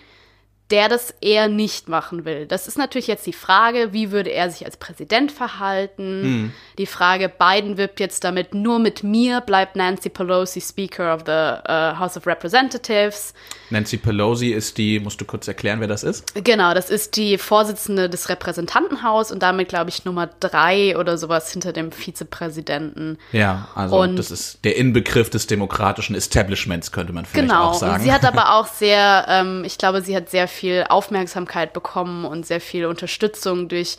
[0.70, 2.46] der das eher nicht machen will.
[2.46, 6.22] Das ist natürlich jetzt die Frage, wie würde er sich als Präsident verhalten?
[6.22, 6.52] Mhm.
[6.76, 11.32] Die Frage, Biden wirbt jetzt damit, nur mit mir bleibt Nancy Pelosi Speaker of the
[11.32, 13.32] uh, House of Representatives.
[13.70, 16.34] Nancy Pelosi ist die, musst du kurz erklären, wer das ist?
[16.44, 21.50] Genau, das ist die Vorsitzende des Repräsentantenhaus und damit, glaube ich, Nummer drei oder sowas
[21.50, 23.16] hinter dem Vizepräsidenten.
[23.32, 27.74] Ja, also und das ist der Inbegriff des demokratischen Establishments, könnte man vielleicht genau, auch
[27.74, 28.02] sagen.
[28.02, 31.72] Genau, sie hat aber auch sehr, ähm, ich glaube, sie hat sehr viel viel Aufmerksamkeit
[31.72, 33.96] bekommen und sehr viel Unterstützung durch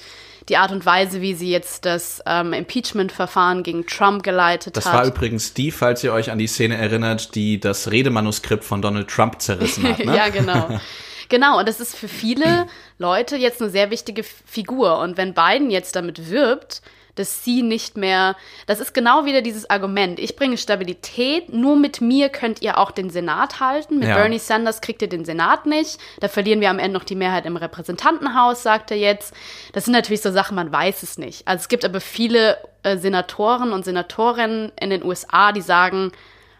[0.50, 4.94] die Art und Weise, wie sie jetzt das ähm, Impeachment-Verfahren gegen Trump geleitet das hat.
[4.94, 8.82] Das war übrigens die, falls ihr euch an die Szene erinnert, die das Redemanuskript von
[8.82, 10.00] Donald Trump zerrissen hat.
[10.00, 10.16] Ne?
[10.16, 10.80] ja, genau.
[11.32, 12.66] Genau, und das ist für viele
[12.98, 14.98] Leute jetzt eine sehr wichtige Figur.
[14.98, 16.82] Und wenn Biden jetzt damit wirbt,
[17.16, 18.36] dass sie nicht mehr,
[18.68, 22.92] das ist genau wieder dieses Argument, ich bringe Stabilität, nur mit mir könnt ihr auch
[22.92, 24.16] den Senat halten, mit ja.
[24.16, 27.46] Bernie Sanders kriegt ihr den Senat nicht, da verlieren wir am Ende noch die Mehrheit
[27.46, 29.34] im Repräsentantenhaus, sagt er jetzt.
[29.74, 31.48] Das sind natürlich so Sachen, man weiß es nicht.
[31.48, 36.12] Also es gibt aber viele äh, Senatoren und Senatorinnen in den USA, die sagen,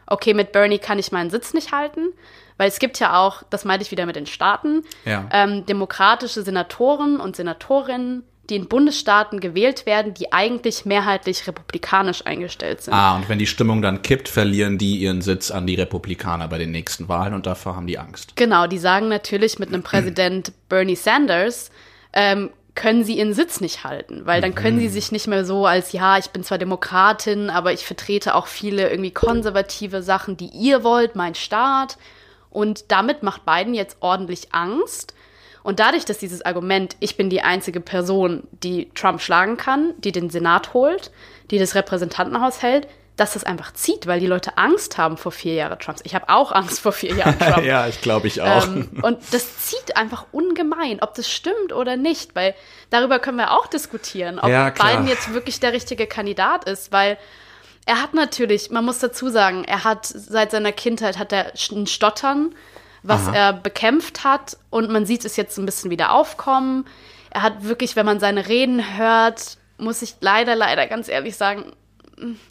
[0.08, 2.14] okay, mit Bernie kann ich meinen Sitz nicht halten.
[2.58, 5.30] Weil es gibt ja auch, das meinte ich wieder mit den Staaten, ja.
[5.32, 12.82] ähm, demokratische Senatoren und Senatorinnen, die in Bundesstaaten gewählt werden, die eigentlich mehrheitlich republikanisch eingestellt
[12.82, 12.94] sind.
[12.94, 16.58] Ah, und wenn die Stimmung dann kippt, verlieren die ihren Sitz an die Republikaner bei
[16.58, 18.36] den nächsten Wahlen und davor haben die Angst.
[18.36, 21.72] Genau, die sagen natürlich mit einem Präsident Bernie Sanders,
[22.14, 24.92] ähm, können sie ihren Sitz nicht halten, weil dann können sie mhm.
[24.92, 28.90] sich nicht mehr so als, ja, ich bin zwar Demokratin, aber ich vertrete auch viele
[28.90, 31.98] irgendwie konservative Sachen, die ihr wollt, mein Staat.
[32.50, 35.14] Und damit macht Biden jetzt ordentlich Angst.
[35.70, 40.12] Und dadurch, dass dieses Argument, ich bin die einzige Person, die Trump schlagen kann, die
[40.12, 41.12] den Senat holt,
[41.52, 45.54] die das Repräsentantenhaus hält, dass das einfach zieht, weil die Leute Angst haben vor vier
[45.54, 46.02] Jahren Trumps.
[46.06, 47.68] Ich habe auch Angst vor vier Jahren Trump.
[47.68, 48.66] ja, ich glaube ich auch.
[48.66, 52.56] Ähm, und das zieht einfach ungemein, ob das stimmt oder nicht, weil
[52.90, 57.20] darüber können wir auch diskutieren, ob ja, Biden jetzt wirklich der richtige Kandidat ist, weil
[57.86, 61.86] er hat natürlich, man muss dazu sagen, er hat seit seiner Kindheit hat er ein
[61.86, 62.56] Stottern
[63.04, 63.36] was Aha.
[63.36, 64.58] er bekämpft hat.
[64.70, 66.86] Und man sieht es jetzt ein bisschen wieder aufkommen.
[67.30, 71.74] Er hat wirklich, wenn man seine Reden hört, muss ich leider, leider ganz ehrlich sagen.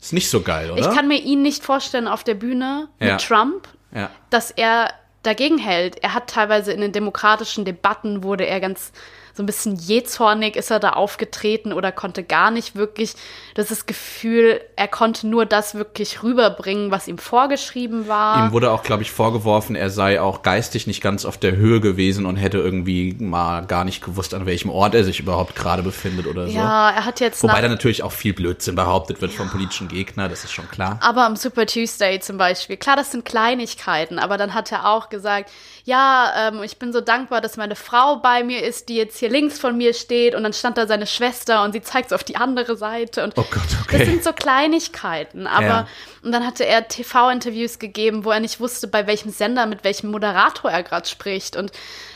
[0.01, 0.81] Ist nicht so geil, oder?
[0.81, 3.17] Ich kann mir ihn nicht vorstellen auf der Bühne mit ja.
[3.17, 4.11] Trump, ja.
[4.31, 6.03] dass er dagegen hält.
[6.03, 8.93] Er hat teilweise in den demokratischen Debatten wurde er ganz
[9.39, 13.15] so ein bisschen jähzornig ist er da aufgetreten oder konnte gar nicht wirklich
[13.55, 18.47] das, das Gefühl, er konnte nur das wirklich rüberbringen, was ihm vorgeschrieben war.
[18.47, 21.81] Ihm wurde auch, glaube ich, vorgeworfen, er sei auch geistig nicht ganz auf der Höhe
[21.81, 25.85] gewesen und hätte irgendwie mal gar nicht gewusst, an welchem Ort er sich überhaupt gerade
[25.85, 26.57] befindet oder so.
[26.57, 27.41] Ja, er hat jetzt.
[27.45, 29.39] Wobei da natürlich auch viel Blödsinn behauptet wird ja.
[29.39, 30.99] vom politischen Gegner, das ist schon klar.
[31.01, 35.11] Aber am Super Tuesday zum Beispiel, klar, das sind Kleinigkeiten, aber dann hat er auch
[35.11, 35.53] gesagt,
[35.85, 39.28] ja, ähm, ich bin so dankbar, dass meine Frau bei mir ist, die jetzt hier
[39.29, 42.25] links von mir steht und dann stand da seine Schwester und sie zeigt so auf
[42.25, 43.99] die andere Seite und oh Gott, okay.
[43.99, 45.89] das sind so Kleinigkeiten, aber ja.
[46.23, 50.11] und dann hatte er TV-Interviews gegeben, wo er nicht wusste, bei welchem Sender mit welchem
[50.11, 51.73] Moderator er gerade spricht und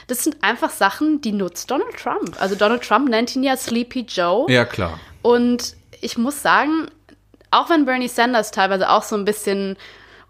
[0.07, 2.37] das sind einfach Sachen, die nutzt Donald Trump.
[2.41, 4.51] Also Donald Trump nennt ihn ja Sleepy Joe.
[4.51, 4.99] Ja, klar.
[5.23, 6.89] Und ich muss sagen,
[7.51, 9.77] auch wenn Bernie Sanders teilweise auch so ein bisschen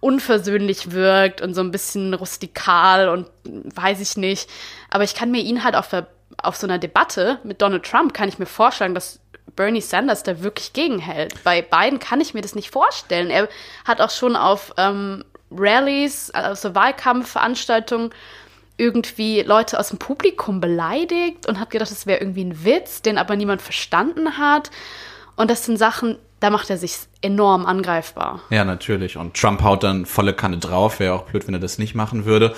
[0.01, 4.51] unversöhnlich wirkt und so ein bisschen rustikal und weiß ich nicht.
[4.91, 5.89] Aber ich kann mir ihn halt auf,
[6.43, 9.21] auf so einer Debatte mit Donald Trump, kann ich mir vorstellen, dass
[9.57, 11.35] Bernie Sanders da wirklich gegenhält.
[11.45, 13.31] Bei Biden kann ich mir das nicht vorstellen.
[13.31, 13.49] Er
[13.85, 18.11] hat auch schon auf ähm, Rallies, also Wahlkampfveranstaltungen,
[18.79, 23.19] irgendwie Leute aus dem Publikum beleidigt und hat gedacht, das wäre irgendwie ein Witz, den
[23.19, 24.71] aber niemand verstanden hat.
[25.37, 28.41] Und das sind Sachen, da macht er sich enorm angreifbar.
[28.51, 29.17] Ja, natürlich.
[29.17, 30.99] Und Trump haut dann volle Kanne drauf.
[31.01, 32.55] Wäre auch blöd, wenn er das nicht machen würde.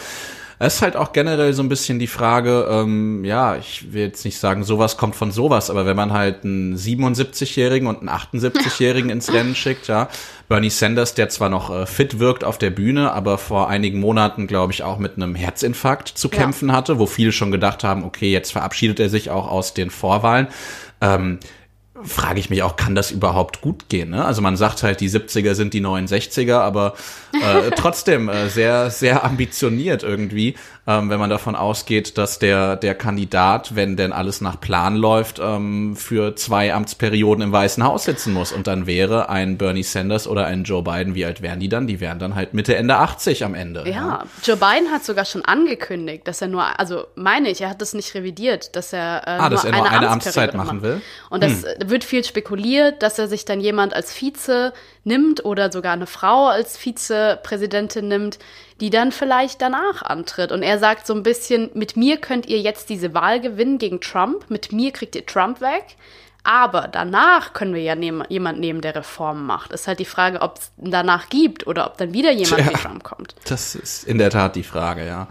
[0.59, 4.25] Es ist halt auch generell so ein bisschen die Frage, ähm, ja, ich will jetzt
[4.25, 9.11] nicht sagen, sowas kommt von sowas, aber wenn man halt einen 77-Jährigen und einen 78-Jährigen
[9.11, 10.09] ins Rennen schickt, ja,
[10.49, 14.47] Bernie Sanders, der zwar noch äh, fit wirkt auf der Bühne, aber vor einigen Monaten,
[14.47, 16.77] glaube ich, auch mit einem Herzinfarkt zu kämpfen ja.
[16.77, 20.49] hatte, wo viele schon gedacht haben, okay, jetzt verabschiedet er sich auch aus den Vorwahlen.
[21.01, 21.39] Ähm,
[22.03, 24.11] frage ich mich auch, kann das überhaupt gut gehen?
[24.11, 24.25] Ne?
[24.25, 26.95] Also man sagt halt, die 70er sind die neuen 60er, aber
[27.33, 30.57] äh, trotzdem äh, sehr, sehr ambitioniert irgendwie
[30.87, 35.41] ähm, wenn man davon ausgeht, dass der, der Kandidat, wenn denn alles nach Plan läuft,
[35.43, 38.53] ähm, für zwei Amtsperioden im Weißen Haus sitzen muss.
[38.53, 41.87] Und dann wäre ein Bernie Sanders oder ein Joe Biden, wie alt wären die dann?
[41.87, 43.85] Die wären dann halt Mitte, Ende 80 am Ende.
[43.87, 44.25] Ja, ja.
[44.43, 47.95] Joe Biden hat sogar schon angekündigt, dass er nur, also meine ich, er hat das
[47.95, 51.01] nicht revidiert, dass er, äh, ah, dass nur er eine, eine Amtszeit machen will.
[51.31, 51.89] Und das hm.
[51.89, 54.75] wird viel spekuliert, dass er sich dann jemand als Vize
[55.05, 58.39] nimmt oder sogar eine Frau als Vizepräsidentin nimmt,
[58.81, 60.51] die dann vielleicht danach antritt.
[60.53, 64.01] Und er sagt so ein bisschen, mit mir könnt ihr jetzt diese Wahl gewinnen gegen
[64.01, 65.97] Trump, mit mir kriegt ihr Trump weg.
[66.47, 69.73] Aber danach können wir ja nehm, jemand nehmen, der Reformen macht.
[69.73, 72.75] Ist halt die Frage, ob es danach gibt oder ob dann wieder jemand ja, wie
[72.75, 73.35] Trump kommt.
[73.47, 75.27] Das ist in der Tat die Frage, ja.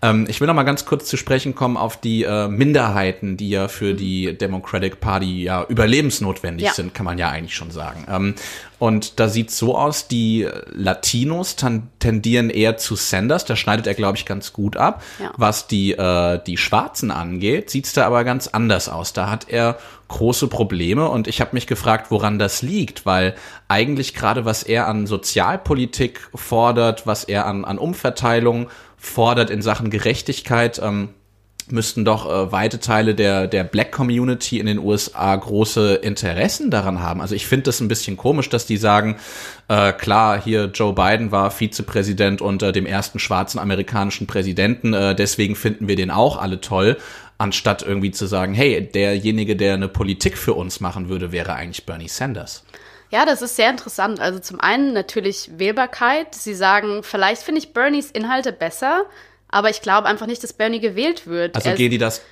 [0.00, 3.50] Ähm, ich will noch mal ganz kurz zu sprechen kommen auf die äh, Minderheiten, die
[3.50, 6.72] ja für die Democratic Party ja überlebensnotwendig ja.
[6.72, 8.06] sind, kann man ja eigentlich schon sagen.
[8.08, 8.34] Ähm,
[8.78, 11.56] und da sieht so aus, die Latinos
[11.98, 15.02] tendieren eher zu Sanders, da schneidet er, glaube ich, ganz gut ab.
[15.18, 15.32] Ja.
[15.36, 19.12] Was die, äh, die Schwarzen angeht, sieht's da aber ganz anders aus.
[19.12, 19.78] Da hat er
[20.14, 23.34] große Probleme und ich habe mich gefragt, woran das liegt, weil
[23.66, 29.90] eigentlich gerade was er an Sozialpolitik fordert, was er an, an Umverteilung fordert in Sachen
[29.90, 31.10] Gerechtigkeit, ähm,
[31.70, 37.00] müssten doch äh, weite Teile der, der Black Community in den USA große Interessen daran
[37.00, 37.20] haben.
[37.20, 39.16] Also ich finde das ein bisschen komisch, dass die sagen,
[39.68, 45.56] äh, klar, hier Joe Biden war Vizepräsident unter dem ersten schwarzen amerikanischen Präsidenten, äh, deswegen
[45.56, 46.98] finden wir den auch alle toll,
[47.38, 51.86] anstatt irgendwie zu sagen, hey, derjenige, der eine Politik für uns machen würde, wäre eigentlich
[51.86, 52.64] Bernie Sanders.
[53.10, 54.20] Ja, das ist sehr interessant.
[54.20, 56.34] Also zum einen natürlich Wählbarkeit.
[56.34, 59.04] Sie sagen, vielleicht finde ich Bernies Inhalte besser,
[59.48, 61.54] aber ich glaube einfach nicht, dass Bernie gewählt wird.
[61.54, 62.22] Also geht die das,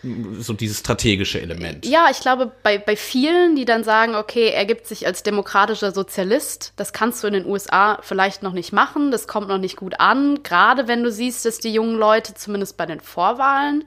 [0.40, 1.86] so dieses strategische Element.
[1.86, 5.92] Ja, ich glaube, bei, bei vielen, die dann sagen, okay, er gibt sich als demokratischer
[5.92, 9.76] Sozialist, das kannst du in den USA vielleicht noch nicht machen, das kommt noch nicht
[9.76, 13.84] gut an, gerade wenn du siehst, dass die jungen Leute zumindest bei den Vorwahlen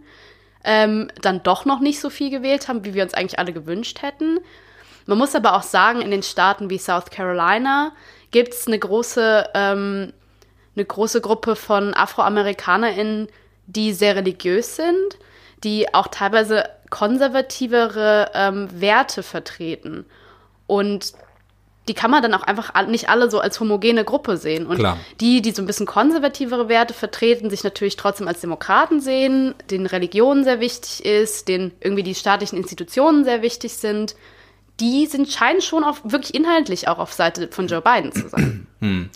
[0.65, 4.01] ähm, dann doch noch nicht so viel gewählt haben, wie wir uns eigentlich alle gewünscht
[4.01, 4.39] hätten.
[5.05, 7.91] Man muss aber auch sagen, in den Staaten wie South Carolina
[8.31, 10.13] gibt es eine große ähm,
[10.75, 13.29] eine große Gruppe von AfroamerikanerInnen,
[13.67, 15.17] die sehr religiös sind,
[15.63, 20.05] die auch teilweise konservativere ähm, Werte vertreten.
[20.67, 21.13] Und
[21.87, 24.65] die kann man dann auch einfach nicht alle so als homogene Gruppe sehen.
[24.65, 24.97] Und Klar.
[25.19, 29.85] die, die so ein bisschen konservativere Werte vertreten, sich natürlich trotzdem als Demokraten sehen, denen
[29.85, 34.15] Religion sehr wichtig ist, denen irgendwie die staatlichen Institutionen sehr wichtig sind,
[34.79, 38.67] die sind, scheinen schon auf, wirklich inhaltlich auch auf Seite von Joe Biden zu sein.
[38.81, 39.09] Hm.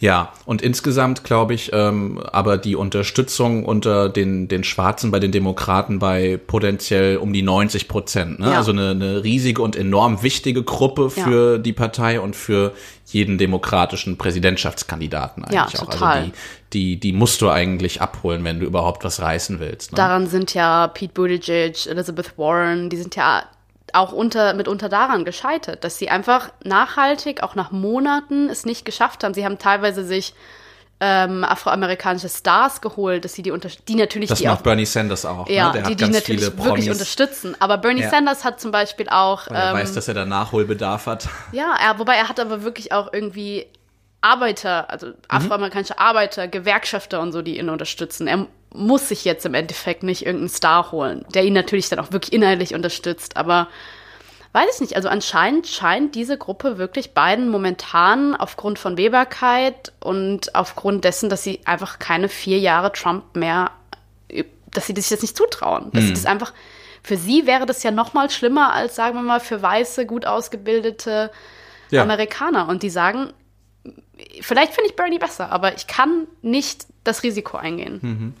[0.00, 5.32] Ja, und insgesamt glaube ich, ähm, aber die Unterstützung unter den, den Schwarzen bei den
[5.32, 8.38] Demokraten bei potenziell um die 90 Prozent.
[8.38, 8.50] Ne?
[8.50, 8.58] Ja.
[8.58, 11.58] Also eine, eine riesige und enorm wichtige Gruppe für ja.
[11.58, 12.72] die Partei und für
[13.06, 15.72] jeden demokratischen Präsidentschaftskandidaten eigentlich ja, auch.
[15.72, 16.16] Also total.
[16.18, 16.30] Also
[16.72, 19.92] die, die, die musst du eigentlich abholen, wenn du überhaupt was reißen willst.
[19.92, 19.96] Ne?
[19.96, 23.44] Daran sind ja Pete Buttigieg, Elizabeth Warren, die sind ja
[23.94, 29.24] auch unter, mitunter daran gescheitert, dass sie einfach nachhaltig, auch nach Monaten, es nicht geschafft
[29.24, 29.34] haben.
[29.34, 30.34] Sie haben teilweise sich
[31.00, 34.84] ähm, afroamerikanische Stars geholt, dass sie die unter die natürlich das die macht auch, Bernie
[34.84, 35.54] Sanders auch ne?
[35.54, 35.82] ja ne?
[35.82, 38.10] die die natürlich wirklich unterstützen aber Bernie ja.
[38.10, 41.76] Sanders hat zum Beispiel auch Weil er ähm, weiß dass er da Nachholbedarf hat ja
[41.80, 43.66] er, wobei er hat aber wirklich auch irgendwie
[44.22, 45.14] Arbeiter also mhm.
[45.28, 46.02] afroamerikanische mhm.
[46.02, 50.48] Arbeiter Gewerkschafter und so die ihn unterstützen er muss sich jetzt im Endeffekt nicht irgendeinen
[50.48, 53.36] Star holen, der ihn natürlich dann auch wirklich inhaltlich unterstützt.
[53.36, 53.68] Aber
[54.52, 60.54] weiß ich nicht, also anscheinend scheint diese Gruppe wirklich beiden momentan aufgrund von Wählbarkeit und
[60.54, 63.70] aufgrund dessen, dass sie einfach keine vier Jahre Trump mehr,
[64.72, 65.90] dass sie das jetzt nicht zutrauen.
[65.92, 66.08] Dass hm.
[66.08, 66.52] sie das einfach,
[67.02, 70.26] für sie wäre das ja noch mal schlimmer als, sagen wir mal, für weiße, gut
[70.26, 71.30] ausgebildete
[71.90, 72.02] ja.
[72.02, 72.68] Amerikaner.
[72.68, 73.32] Und die sagen,
[74.42, 77.98] vielleicht finde ich Bernie besser, aber ich kann nicht das Risiko eingehen.
[78.02, 78.34] Mhm.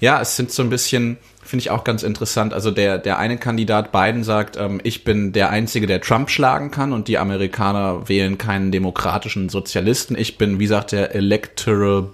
[0.00, 2.54] Ja, es sind so ein bisschen, finde ich auch ganz interessant.
[2.54, 6.70] Also der, der eine Kandidat Biden sagt, ähm, ich bin der Einzige, der Trump schlagen
[6.70, 10.16] kann und die Amerikaner wählen keinen demokratischen Sozialisten.
[10.16, 12.08] Ich bin, wie sagt der, Electoral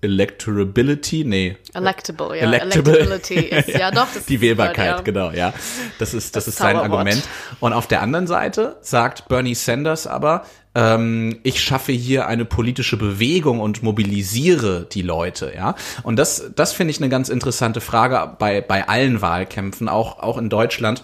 [0.00, 1.56] Electorability, nee.
[1.74, 2.42] Electable, ja.
[2.42, 2.98] Electable.
[2.98, 4.06] Electability ist, ja, doch.
[4.28, 5.00] die Wählbarkeit, ja.
[5.00, 5.52] genau, ja.
[5.98, 7.22] Das ist, das, das ist sein Argument.
[7.60, 10.44] Und auf der anderen Seite sagt Bernie Sanders aber,
[10.74, 15.74] ähm, ich schaffe hier eine politische Bewegung und mobilisiere die Leute, ja.
[16.02, 20.36] Und das, das finde ich eine ganz interessante Frage bei, bei allen Wahlkämpfen, auch, auch
[20.36, 21.02] in Deutschland,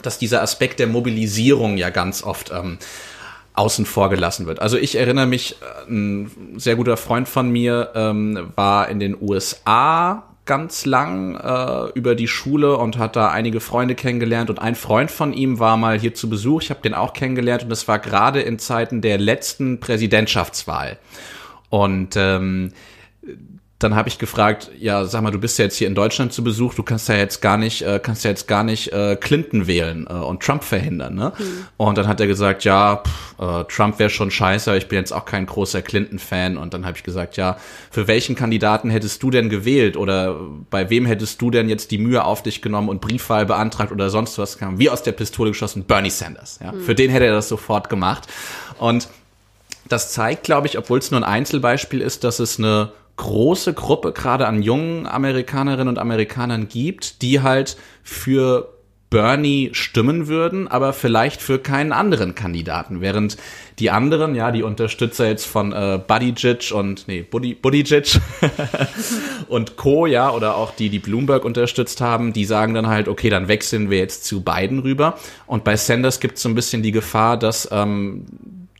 [0.00, 2.78] dass dieser Aspekt der Mobilisierung ja ganz oft ähm,
[3.54, 4.60] außen vor gelassen wird.
[4.60, 9.16] Also ich erinnere mich, äh, ein sehr guter Freund von mir ähm, war in den
[9.20, 14.74] USA ganz lang äh, über die Schule und hat da einige Freunde kennengelernt und ein
[14.74, 16.62] Freund von ihm war mal hier zu Besuch.
[16.62, 20.98] Ich habe den auch kennengelernt und das war gerade in Zeiten der letzten Präsidentschaftswahl.
[21.70, 22.72] Und ähm,
[23.80, 26.44] dann habe ich gefragt, ja, sag mal, du bist ja jetzt hier in Deutschland zu
[26.44, 29.66] Besuch, du kannst ja jetzt gar nicht, äh, kannst ja jetzt gar nicht äh, Clinton
[29.66, 31.32] wählen äh, und Trump verhindern, ne?
[31.36, 31.66] Mhm.
[31.76, 35.12] Und dann hat er gesagt, ja, pff, äh, Trump wäre schon scheiße, ich bin jetzt
[35.12, 36.56] auch kein großer Clinton-Fan.
[36.56, 37.56] Und dann habe ich gesagt, ja,
[37.90, 40.36] für welchen Kandidaten hättest du denn gewählt oder
[40.70, 44.08] bei wem hättest du denn jetzt die Mühe auf dich genommen und Briefwahl beantragt oder
[44.08, 44.78] sonst was kam?
[44.78, 46.60] Wie aus der Pistole geschossen, Bernie Sanders.
[46.62, 46.72] Ja?
[46.72, 46.80] Mhm.
[46.80, 48.28] Für den hätte er das sofort gemacht.
[48.78, 49.08] Und
[49.88, 54.12] das zeigt, glaube ich, obwohl es nur ein Einzelbeispiel ist, dass es eine große Gruppe
[54.12, 58.74] gerade an jungen Amerikanerinnen und Amerikanern gibt, die halt für
[59.14, 63.36] Bernie stimmen würden, aber vielleicht für keinen anderen Kandidaten, während
[63.78, 68.20] die anderen, ja, die Unterstützer jetzt von äh, Buttigieg und nee, Buddy, Buttigieg
[69.48, 73.30] und Co, ja, oder auch die, die Bloomberg unterstützt haben, die sagen dann halt, okay,
[73.30, 75.16] dann wechseln wir jetzt zu Biden rüber.
[75.46, 78.26] Und bei Sanders gibt es so ein bisschen die Gefahr, dass ähm,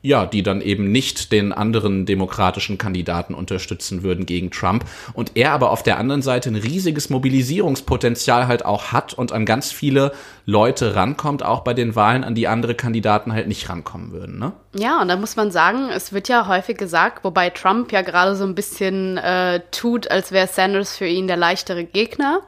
[0.05, 4.85] ja, die dann eben nicht den anderen demokratischen Kandidaten unterstützen würden gegen Trump.
[5.15, 9.47] Und er aber auf der anderen Seite ein riesiges Mobilisierungspotenzial halt auch hat und an
[9.47, 10.13] ganz viele
[10.45, 14.53] Leute rankommt, auch bei den Wahlen, an die andere Kandidaten halt nicht rankommen würden, ne?
[14.77, 18.37] Ja, und da muss man sagen, es wird ja häufig gesagt, wobei Trump ja gerade
[18.37, 22.43] so ein bisschen äh, tut, als wäre Sanders für ihn der leichtere Gegner.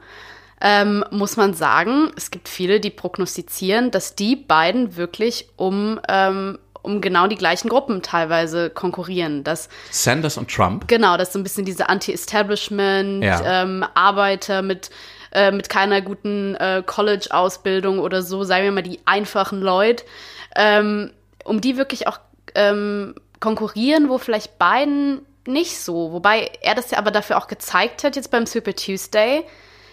[0.59, 6.57] Ähm, muss man sagen, es gibt viele, die prognostizieren, dass die beiden wirklich um ähm,
[6.87, 9.43] um genau die gleichen Gruppen teilweise konkurrieren.
[9.43, 10.87] Dass, Sanders und Trump?
[10.87, 13.63] Genau, dass so ein bisschen diese Anti-Establishment, ja.
[13.63, 14.89] ähm, Arbeiter mit
[15.33, 20.05] äh, mit keiner guten äh, College-Ausbildung oder so, sagen wir mal die einfachen Leute,
[20.55, 21.11] ähm,
[21.43, 22.19] um die wirklich auch
[22.55, 26.11] ähm, konkurrieren, wo vielleicht beiden nicht so.
[26.13, 29.43] Wobei er das ja aber dafür auch gezeigt hat jetzt beim Super Tuesday,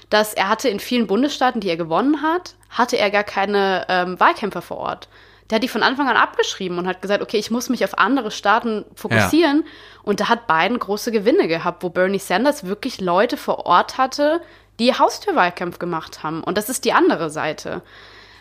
[0.08, 4.20] dass er hatte in vielen Bundesstaaten, die er gewonnen hat, hatte er gar keine ähm,
[4.20, 5.08] Wahlkämpfer vor Ort
[5.50, 7.98] der hat die von Anfang an abgeschrieben und hat gesagt, okay, ich muss mich auf
[7.98, 9.64] andere Staaten fokussieren.
[9.64, 9.70] Ja.
[10.02, 14.40] Und da hat Biden große Gewinne gehabt, wo Bernie Sanders wirklich Leute vor Ort hatte,
[14.78, 16.42] die Haustürwahlkampf gemacht haben.
[16.42, 17.82] Und das ist die andere Seite.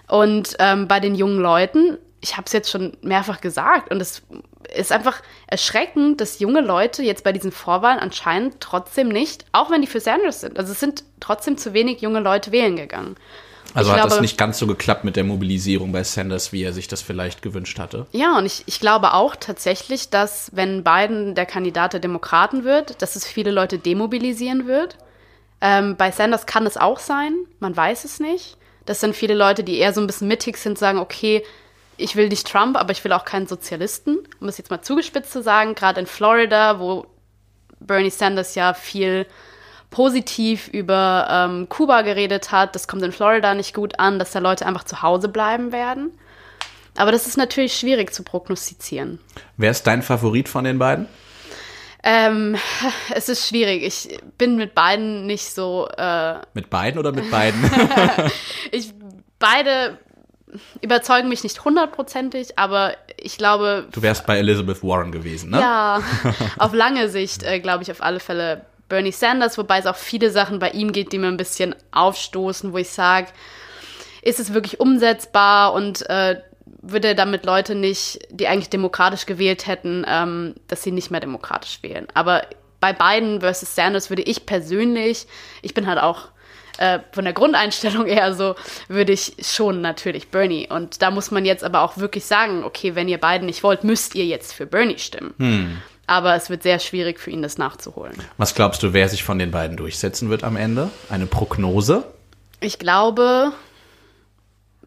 [0.07, 4.23] Und ähm, bei den jungen Leuten, ich habe es jetzt schon mehrfach gesagt, und es
[4.73, 9.81] ist einfach erschreckend, dass junge Leute jetzt bei diesen Vorwahlen anscheinend trotzdem nicht, auch wenn
[9.81, 13.15] die für Sanders sind, also es sind trotzdem zu wenig junge Leute wählen gegangen.
[13.73, 16.63] Also ich hat glaube, das nicht ganz so geklappt mit der Mobilisierung bei Sanders, wie
[16.63, 18.05] er sich das vielleicht gewünscht hatte.
[18.11, 23.01] Ja, und ich, ich glaube auch tatsächlich, dass wenn Biden der Kandidat der Demokraten wird,
[23.01, 24.97] dass es viele Leute demobilisieren wird.
[25.61, 28.57] Ähm, bei Sanders kann es auch sein, man weiß es nicht.
[28.85, 31.43] Das sind viele Leute, die eher so ein bisschen mittig sind, sagen, okay,
[31.97, 34.19] ich will nicht Trump, aber ich will auch keinen Sozialisten.
[34.39, 37.05] Um es jetzt mal zugespitzt zu sagen, gerade in Florida, wo
[37.79, 39.25] Bernie Sanders ja viel
[39.93, 42.73] positiv über ähm, Kuba geredet hat.
[42.73, 46.11] Das kommt in Florida nicht gut an, dass da Leute einfach zu Hause bleiben werden.
[46.97, 49.19] Aber das ist natürlich schwierig zu prognostizieren.
[49.55, 51.07] Wer ist dein Favorit von den beiden?
[52.01, 52.55] Ähm,
[53.13, 53.83] es ist schwierig.
[53.83, 55.87] Ich bin mit beiden nicht so.
[55.95, 57.63] Äh mit beiden oder mit beiden?
[58.71, 58.93] ich,
[59.37, 59.99] beide
[60.81, 63.87] überzeugen mich nicht hundertprozentig, aber ich glaube.
[63.91, 65.59] Du wärst bei Elizabeth Warren gewesen, ne?
[65.59, 66.01] Ja,
[66.57, 70.29] auf lange Sicht äh, glaube ich auf alle Fälle Bernie Sanders, wobei es auch viele
[70.29, 73.29] Sachen bei ihm geht, die mir ein bisschen aufstoßen, wo ich sage,
[74.21, 76.39] ist es wirklich umsetzbar und äh,
[76.83, 81.79] würde damit Leute nicht, die eigentlich demokratisch gewählt hätten, ähm, dass sie nicht mehr demokratisch
[81.81, 82.05] wählen.
[82.13, 82.43] Aber
[82.79, 85.25] bei Biden versus Sanders würde ich persönlich,
[85.63, 86.27] ich bin halt auch
[86.77, 88.53] äh, von der Grundeinstellung eher so,
[88.89, 90.67] würde ich schon natürlich Bernie.
[90.69, 93.83] Und da muss man jetzt aber auch wirklich sagen, okay, wenn ihr beiden nicht wollt,
[93.83, 95.33] müsst ihr jetzt für Bernie stimmen.
[95.39, 95.81] Hm.
[96.05, 98.15] Aber es wird sehr schwierig für ihn, das nachzuholen.
[98.37, 100.89] Was glaubst du, wer sich von den beiden durchsetzen wird am Ende?
[101.09, 102.03] Eine Prognose?
[102.59, 103.53] Ich glaube,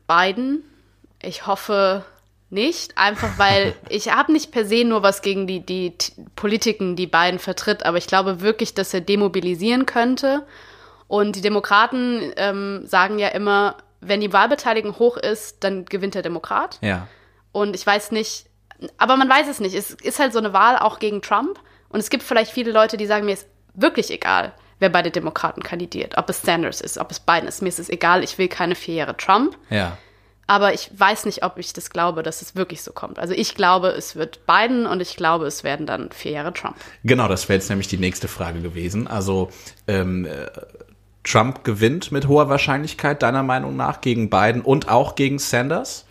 [0.07, 0.62] Biden.
[1.23, 2.05] Ich hoffe
[2.51, 5.95] nicht, einfach weil ich habe nicht per se nur was gegen die, die
[6.37, 10.45] Politiken, die Biden vertritt, aber ich glaube wirklich, dass er demobilisieren könnte.
[11.09, 16.23] Und die Demokraten ähm, sagen ja immer, wenn die Wahlbeteiligung hoch ist, dann gewinnt der
[16.23, 16.79] Demokrat.
[16.83, 17.09] Ja.
[17.53, 18.47] Und ich weiß nicht,
[18.99, 19.74] aber man weiß es nicht.
[19.74, 21.59] Es ist halt so eine Wahl auch gegen Trump.
[21.89, 25.12] Und es gibt vielleicht viele Leute, die sagen, mir ist wirklich egal, wer bei den
[25.12, 26.18] Demokraten kandidiert.
[26.18, 27.62] Ob es Sanders ist, ob es Biden ist.
[27.62, 29.57] Mir ist es egal, ich will keine vier Jahre Trump.
[29.70, 29.97] Ja.
[30.49, 33.18] Aber ich weiß nicht, ob ich das glaube, dass es wirklich so kommt.
[33.18, 36.77] Also ich glaube, es wird Biden und ich glaube, es werden dann vier Jahre Trump.
[37.03, 39.09] Genau, das wäre jetzt nämlich die nächste Frage gewesen.
[39.09, 39.51] Also
[39.89, 40.47] ähm, äh,
[41.24, 46.06] Trump gewinnt mit hoher Wahrscheinlichkeit, deiner Meinung nach, gegen Biden und auch gegen Sanders?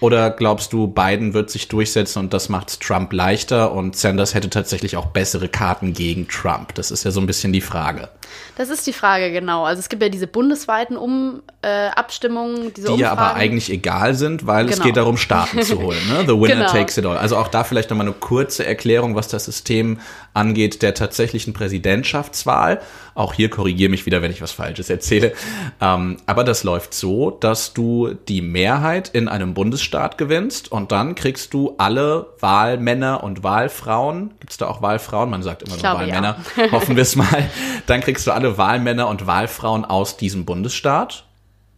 [0.00, 4.48] Oder glaubst du, Biden wird sich durchsetzen und das macht Trump leichter und Sanders hätte
[4.48, 6.74] tatsächlich auch bessere Karten gegen Trump?
[6.74, 8.08] Das ist ja so ein bisschen die Frage.
[8.56, 9.64] Das ist die Frage, genau.
[9.64, 13.00] Also es gibt ja diese bundesweiten um äh, Abstimmungen, diese die Umfragen.
[13.00, 14.76] ja aber eigentlich egal sind, weil genau.
[14.76, 16.00] es geht darum, Staaten zu holen.
[16.08, 16.24] Ne?
[16.26, 16.72] The winner genau.
[16.72, 17.16] takes it all.
[17.16, 19.98] Also auch da vielleicht nochmal eine kurze Erklärung, was das System
[20.34, 22.80] angeht der tatsächlichen Präsidentschaftswahl.
[23.14, 25.32] Auch hier korrigiere mich wieder, wenn ich was Falsches erzähle.
[25.80, 31.16] Ähm, aber das läuft so, dass du die Mehrheit in einem Bundesstaat gewinnst und dann
[31.16, 34.30] kriegst du alle Wahlmänner und Wahlfrauen.
[34.38, 35.30] Gibt es da auch Wahlfrauen?
[35.30, 36.36] Man sagt immer nur Wahlmänner.
[36.56, 36.72] Ja.
[36.72, 37.26] Hoffen wir es mal.
[37.86, 41.24] Dann kriegst du alle Wahlmänner und Wahlfrauen aus diesem Bundesstaat.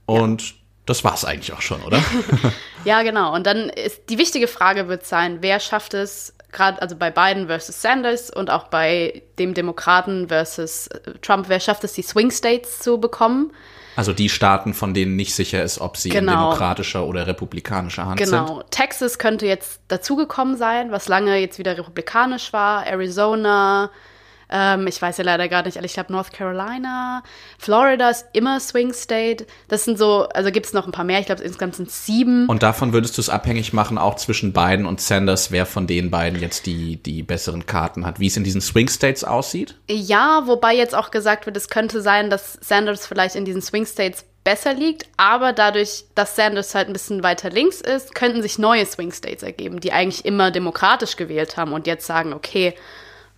[0.07, 0.55] Und ja.
[0.87, 2.03] das war's eigentlich auch schon, oder?
[2.85, 3.35] ja, genau.
[3.35, 7.47] Und dann ist die wichtige Frage wird sein, wer schafft es, gerade also bei Biden
[7.47, 12.31] versus Sanders und auch bei dem Demokraten versus äh, Trump, wer schafft es, die Swing
[12.31, 13.53] States zu bekommen?
[13.97, 16.33] Also die Staaten, von denen nicht sicher ist, ob sie Genau.
[16.33, 18.31] in demokratischer oder republikanischer Hand sind.
[18.31, 18.63] Genau.
[18.71, 22.87] Texas könnte jetzt dazugekommen sein, was lange jetzt wieder republikanisch war.
[22.87, 23.91] Arizona,
[24.51, 27.23] ähm, ich weiß ja leider gar nicht, ich glaube North Carolina,
[27.59, 29.47] Florida ist immer Swing State.
[29.69, 32.07] Das sind so, also gibt es noch ein paar mehr, ich glaube insgesamt sind es
[32.07, 32.47] sieben.
[32.49, 36.11] Und davon würdest du es abhängig machen, auch zwischen Biden und Sanders, wer von den
[36.11, 39.77] beiden jetzt die, die besseren Karten hat, wie es in diesen Swing States aussieht?
[39.89, 43.87] Ja, wobei jetzt auch gesagt wird, es könnte sein, dass Sanders vielleicht in diesen Swing
[43.87, 48.59] States besser liegt, aber dadurch, dass Sanders halt ein bisschen weiter links ist, könnten sich
[48.59, 52.75] neue Swing States ergeben, die eigentlich immer demokratisch gewählt haben und jetzt sagen, okay,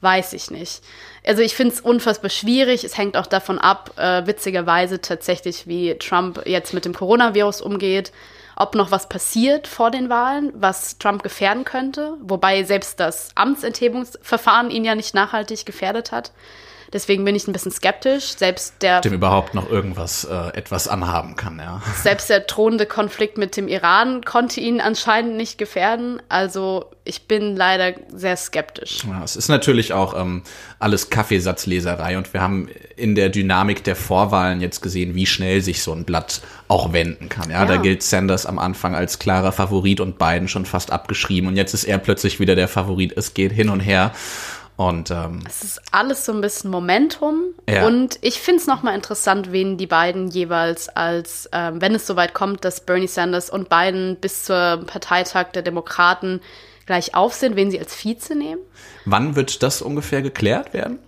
[0.02, 0.82] weiß ich nicht.
[1.24, 2.84] Also ich finde es unfassbar schwierig.
[2.84, 8.12] Es hängt auch davon ab, äh, witzigerweise tatsächlich, wie Trump jetzt mit dem Coronavirus umgeht,
[8.56, 12.16] ob noch was passiert vor den Wahlen, was Trump gefährden könnte.
[12.20, 16.32] Wobei selbst das Amtsenthebungsverfahren ihn ja nicht nachhaltig gefährdet hat.
[16.92, 18.34] Deswegen bin ich ein bisschen skeptisch.
[18.36, 21.80] Selbst der, Dem überhaupt noch irgendwas, äh, etwas anhaben kann, ja.
[22.02, 26.20] selbst der drohende Konflikt mit dem Iran konnte ihn anscheinend nicht gefährden.
[26.28, 29.04] Also ich bin leider sehr skeptisch.
[29.08, 30.42] Ja, es ist natürlich auch ähm,
[30.78, 35.82] alles Kaffeesatzleserei und wir haben in der Dynamik der Vorwahlen jetzt gesehen, wie schnell sich
[35.82, 37.50] so ein Blatt auch wenden kann.
[37.50, 37.64] Ja, Ja.
[37.66, 41.74] da gilt Sanders am Anfang als klarer Favorit und Biden schon fast abgeschrieben und jetzt
[41.74, 43.14] ist er plötzlich wieder der Favorit.
[43.16, 44.12] Es geht hin und her
[44.76, 47.54] und ähm, Es ist alles so ein bisschen Momentum.
[47.68, 47.86] Ja.
[47.86, 52.34] Und ich finde es nochmal interessant, wen die beiden jeweils als, ähm, wenn es soweit
[52.34, 56.40] kommt, dass Bernie Sanders und Biden bis zur Parteitag der Demokraten
[56.86, 58.60] gleich auf sind, wen sie als Vize nehmen.
[59.04, 60.98] wann wird das ungefähr geklärt werden?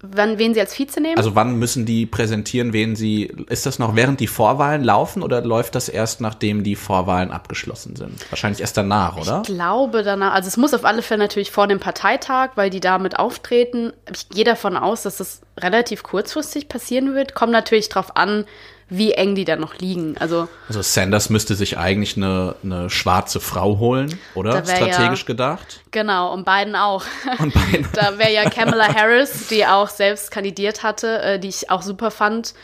[0.00, 1.18] Wann, wen sie als Vize nehmen?
[1.18, 5.42] Also wann müssen die präsentieren, wen sie, ist das noch während die Vorwahlen laufen oder
[5.42, 8.30] läuft das erst, nachdem die Vorwahlen abgeschlossen sind?
[8.30, 9.42] Wahrscheinlich erst danach, oder?
[9.44, 12.80] Ich glaube danach, also es muss auf alle Fälle natürlich vor dem Parteitag, weil die
[12.80, 13.92] damit auftreten.
[14.12, 17.34] Ich gehe davon aus, dass das relativ kurzfristig passieren wird.
[17.34, 18.44] Kommt natürlich drauf an,
[18.90, 20.16] wie eng die dann noch liegen.
[20.18, 24.66] Also Also Sanders müsste sich eigentlich eine, eine schwarze Frau holen, oder?
[24.66, 25.80] Wär ja- Strategisch gedacht.
[25.90, 27.04] genau, und Biden auch.
[27.38, 27.86] Und Biden.
[27.92, 32.10] Da wäre ja Kamala Harris, die auch selbst kandidiert hatte, äh, die ich auch super
[32.10, 32.54] fand.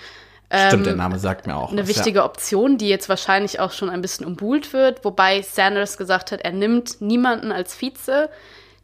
[0.69, 3.91] Stimmt, der Name sagt mir auch Eine was, wichtige Option, die jetzt wahrscheinlich auch schon
[3.91, 8.29] ein bisschen umbuhlt wird, wobei Sanders gesagt hat, er nimmt niemanden als Vize,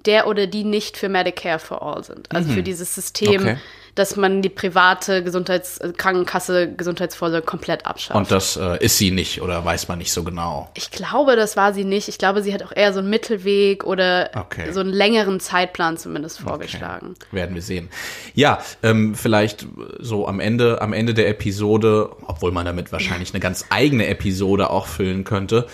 [0.05, 2.29] der oder die nicht für Medicare for All sind.
[2.35, 3.49] Also für dieses System, Mhm.
[3.49, 3.57] Okay.
[4.01, 8.17] Dass man die private Gesundheits äh, Krankenkasse, Gesundheitsvorsorge komplett abschafft.
[8.17, 10.71] Und das äh, ist sie nicht oder weiß man nicht so genau.
[10.75, 12.09] ich glaube, das war sie nicht.
[12.09, 14.73] Ich glaube, sie hat auch eher so einen Mittelweg oder Okay.
[14.73, 17.15] so einen längeren Zeitplan zumindest vorgeschlagen.
[17.17, 17.37] Okay.
[17.37, 17.89] Werden wir sehen.
[18.35, 19.67] Ja, ähm, vielleicht
[19.99, 24.71] so am Ende, am Ende der Episode, obwohl man damit wahrscheinlich eine ganz eigene Episode
[24.71, 25.67] auch füllen könnte.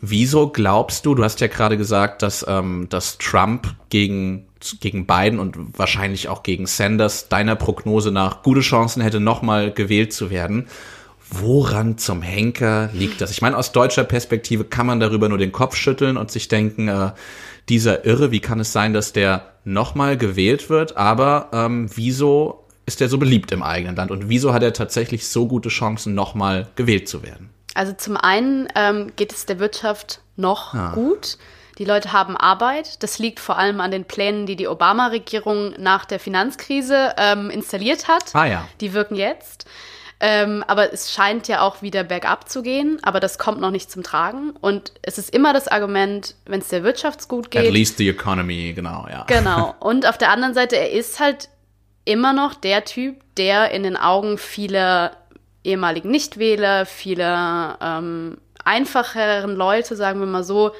[0.00, 4.46] Wieso glaubst du, du hast ja gerade gesagt, dass, ähm, dass Trump gegen,
[4.80, 10.12] gegen Biden und wahrscheinlich auch gegen Sanders deiner Prognose nach gute Chancen hätte, nochmal gewählt
[10.12, 10.66] zu werden.
[11.30, 13.30] Woran zum Henker liegt das?
[13.30, 16.88] Ich meine, aus deutscher Perspektive kann man darüber nur den Kopf schütteln und sich denken,
[16.88, 17.12] äh,
[17.68, 20.96] dieser Irre, wie kann es sein, dass der nochmal gewählt wird?
[20.96, 25.26] Aber ähm, wieso ist er so beliebt im eigenen Land und wieso hat er tatsächlich
[25.26, 27.50] so gute Chancen, nochmal gewählt zu werden?
[27.74, 31.38] Also zum einen ähm, geht es der Wirtschaft noch gut.
[31.78, 33.02] Die Leute haben Arbeit.
[33.02, 38.06] Das liegt vor allem an den Plänen, die die Obama-Regierung nach der Finanzkrise ähm, installiert
[38.08, 38.34] hat.
[38.34, 38.68] Ah ja.
[38.80, 39.66] Die wirken jetzt.
[40.20, 43.90] Ähm, aber es scheint ja auch wieder bergab zu gehen, aber das kommt noch nicht
[43.90, 44.52] zum Tragen.
[44.60, 48.08] Und es ist immer das Argument, wenn es der Wirtschaft gut At geht, least the
[48.08, 49.24] economy, genau, ja.
[49.26, 49.74] Genau.
[49.80, 51.48] Und auf der anderen Seite, er ist halt
[52.04, 55.16] immer noch der Typ, der in den Augen vieler
[55.64, 60.72] ehemaligen Nichtwähler, vieler ähm, einfacheren Leute, sagen wir mal so,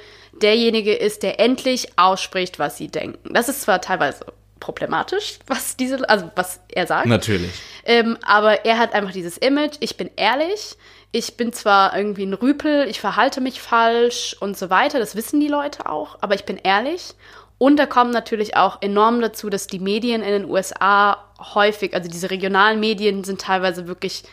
[0.43, 3.33] derjenige ist, der endlich ausspricht, was sie denken.
[3.33, 4.27] Das ist zwar teilweise
[4.61, 7.07] problematisch, was diese, also was er sagt.
[7.07, 7.53] Natürlich.
[7.85, 10.77] Ähm, aber er hat einfach dieses Image, ich bin ehrlich,
[11.13, 15.39] ich bin zwar irgendwie ein Rüpel, ich verhalte mich falsch und so weiter, das wissen
[15.39, 17.15] die Leute auch, aber ich bin ehrlich.
[17.59, 22.11] Und da kommt natürlich auch enorm dazu, dass die Medien in den USA häufig, also
[22.11, 24.25] diese regionalen Medien sind teilweise wirklich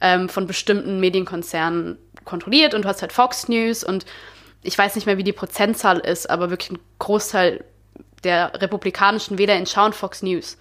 [0.00, 4.04] ähm, von bestimmten Medienkonzernen kontrolliert und du hast halt Fox News und
[4.66, 7.64] ich weiß nicht mehr, wie die Prozentzahl ist, aber wirklich ein Großteil
[8.24, 10.58] der republikanischen Wähler schauen Fox News.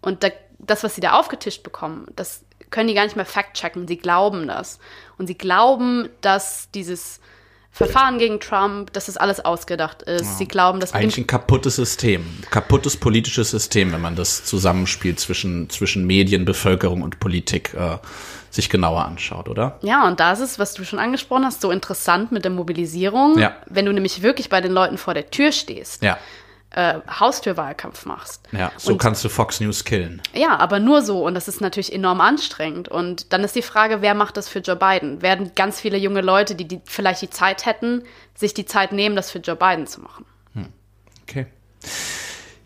[0.00, 0.28] Und da,
[0.58, 3.88] das, was sie da aufgetischt bekommen, das können die gar nicht mehr fact-checken.
[3.88, 4.78] Sie glauben das.
[5.18, 7.20] Und sie glauben, dass dieses
[7.72, 10.38] Verfahren gegen Trump, dass das alles ausgedacht ist.
[10.38, 15.70] Sie glauben, dass Eigentlich ein kaputtes System, kaputtes politisches System, wenn man das Zusammenspiel zwischen,
[15.70, 17.98] zwischen Medien, Bevölkerung und Politik äh,
[18.50, 19.78] sich genauer anschaut, oder?
[19.82, 23.38] Ja, und das ist, was du schon angesprochen hast, so interessant mit der Mobilisierung.
[23.38, 23.54] Ja.
[23.66, 26.18] Wenn du nämlich wirklich bei den Leuten vor der Tür stehst, Ja.
[26.70, 28.42] äh, Haustürwahlkampf machst.
[28.52, 30.20] Ja, so Und- kannst du Fox News killen.
[30.34, 31.24] Ja, aber nur so.
[31.26, 32.88] Und das ist natürlich enorm anstrengend.
[32.88, 35.22] Und dann ist die Frage, wer macht das für Joe Biden?
[35.22, 38.02] Werden ganz viele junge Leute, die, die vielleicht die Zeit hätten,
[38.34, 40.24] sich die Zeit nehmen, das für Joe Biden zu machen?
[41.28, 41.46] Okay.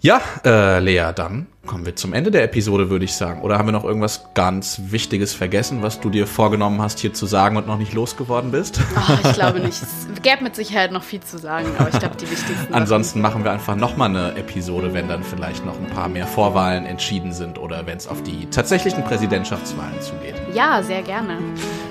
[0.05, 3.41] Ja, äh, Lea, dann kommen wir zum Ende der Episode, würde ich sagen.
[3.41, 7.25] Oder haben wir noch irgendwas ganz Wichtiges vergessen, was du dir vorgenommen hast, hier zu
[7.25, 8.81] sagen und noch nicht losgeworden bist?
[8.97, 9.83] Ah, ich glaube nicht.
[9.83, 12.75] Es gäbe mit Sicherheit noch viel zu sagen, aber ich glaube, die wichtigsten.
[12.75, 16.85] Ansonsten machen wir einfach nochmal eine Episode, wenn dann vielleicht noch ein paar mehr Vorwahlen
[16.85, 20.35] entschieden sind oder wenn es auf die tatsächlichen Präsidentschaftswahlen zugeht.
[20.53, 21.39] Ja, sehr gerne.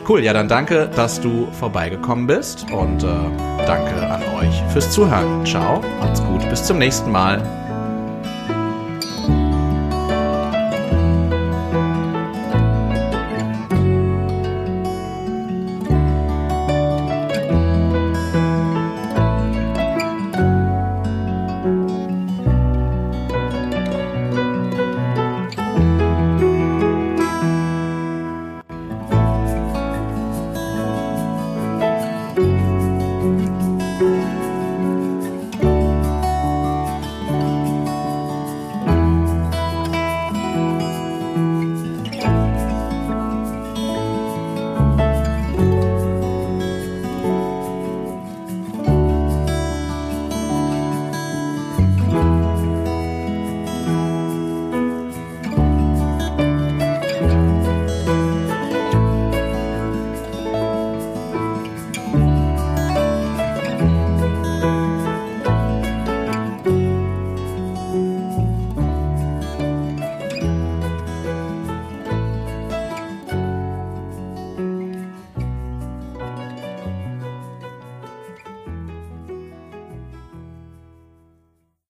[0.07, 3.07] Cool, ja, dann danke, dass du vorbeigekommen bist und äh,
[3.65, 5.43] danke an euch fürs Zuhören.
[5.47, 7.62] Ciao, macht's gut, bis zum nächsten Mal.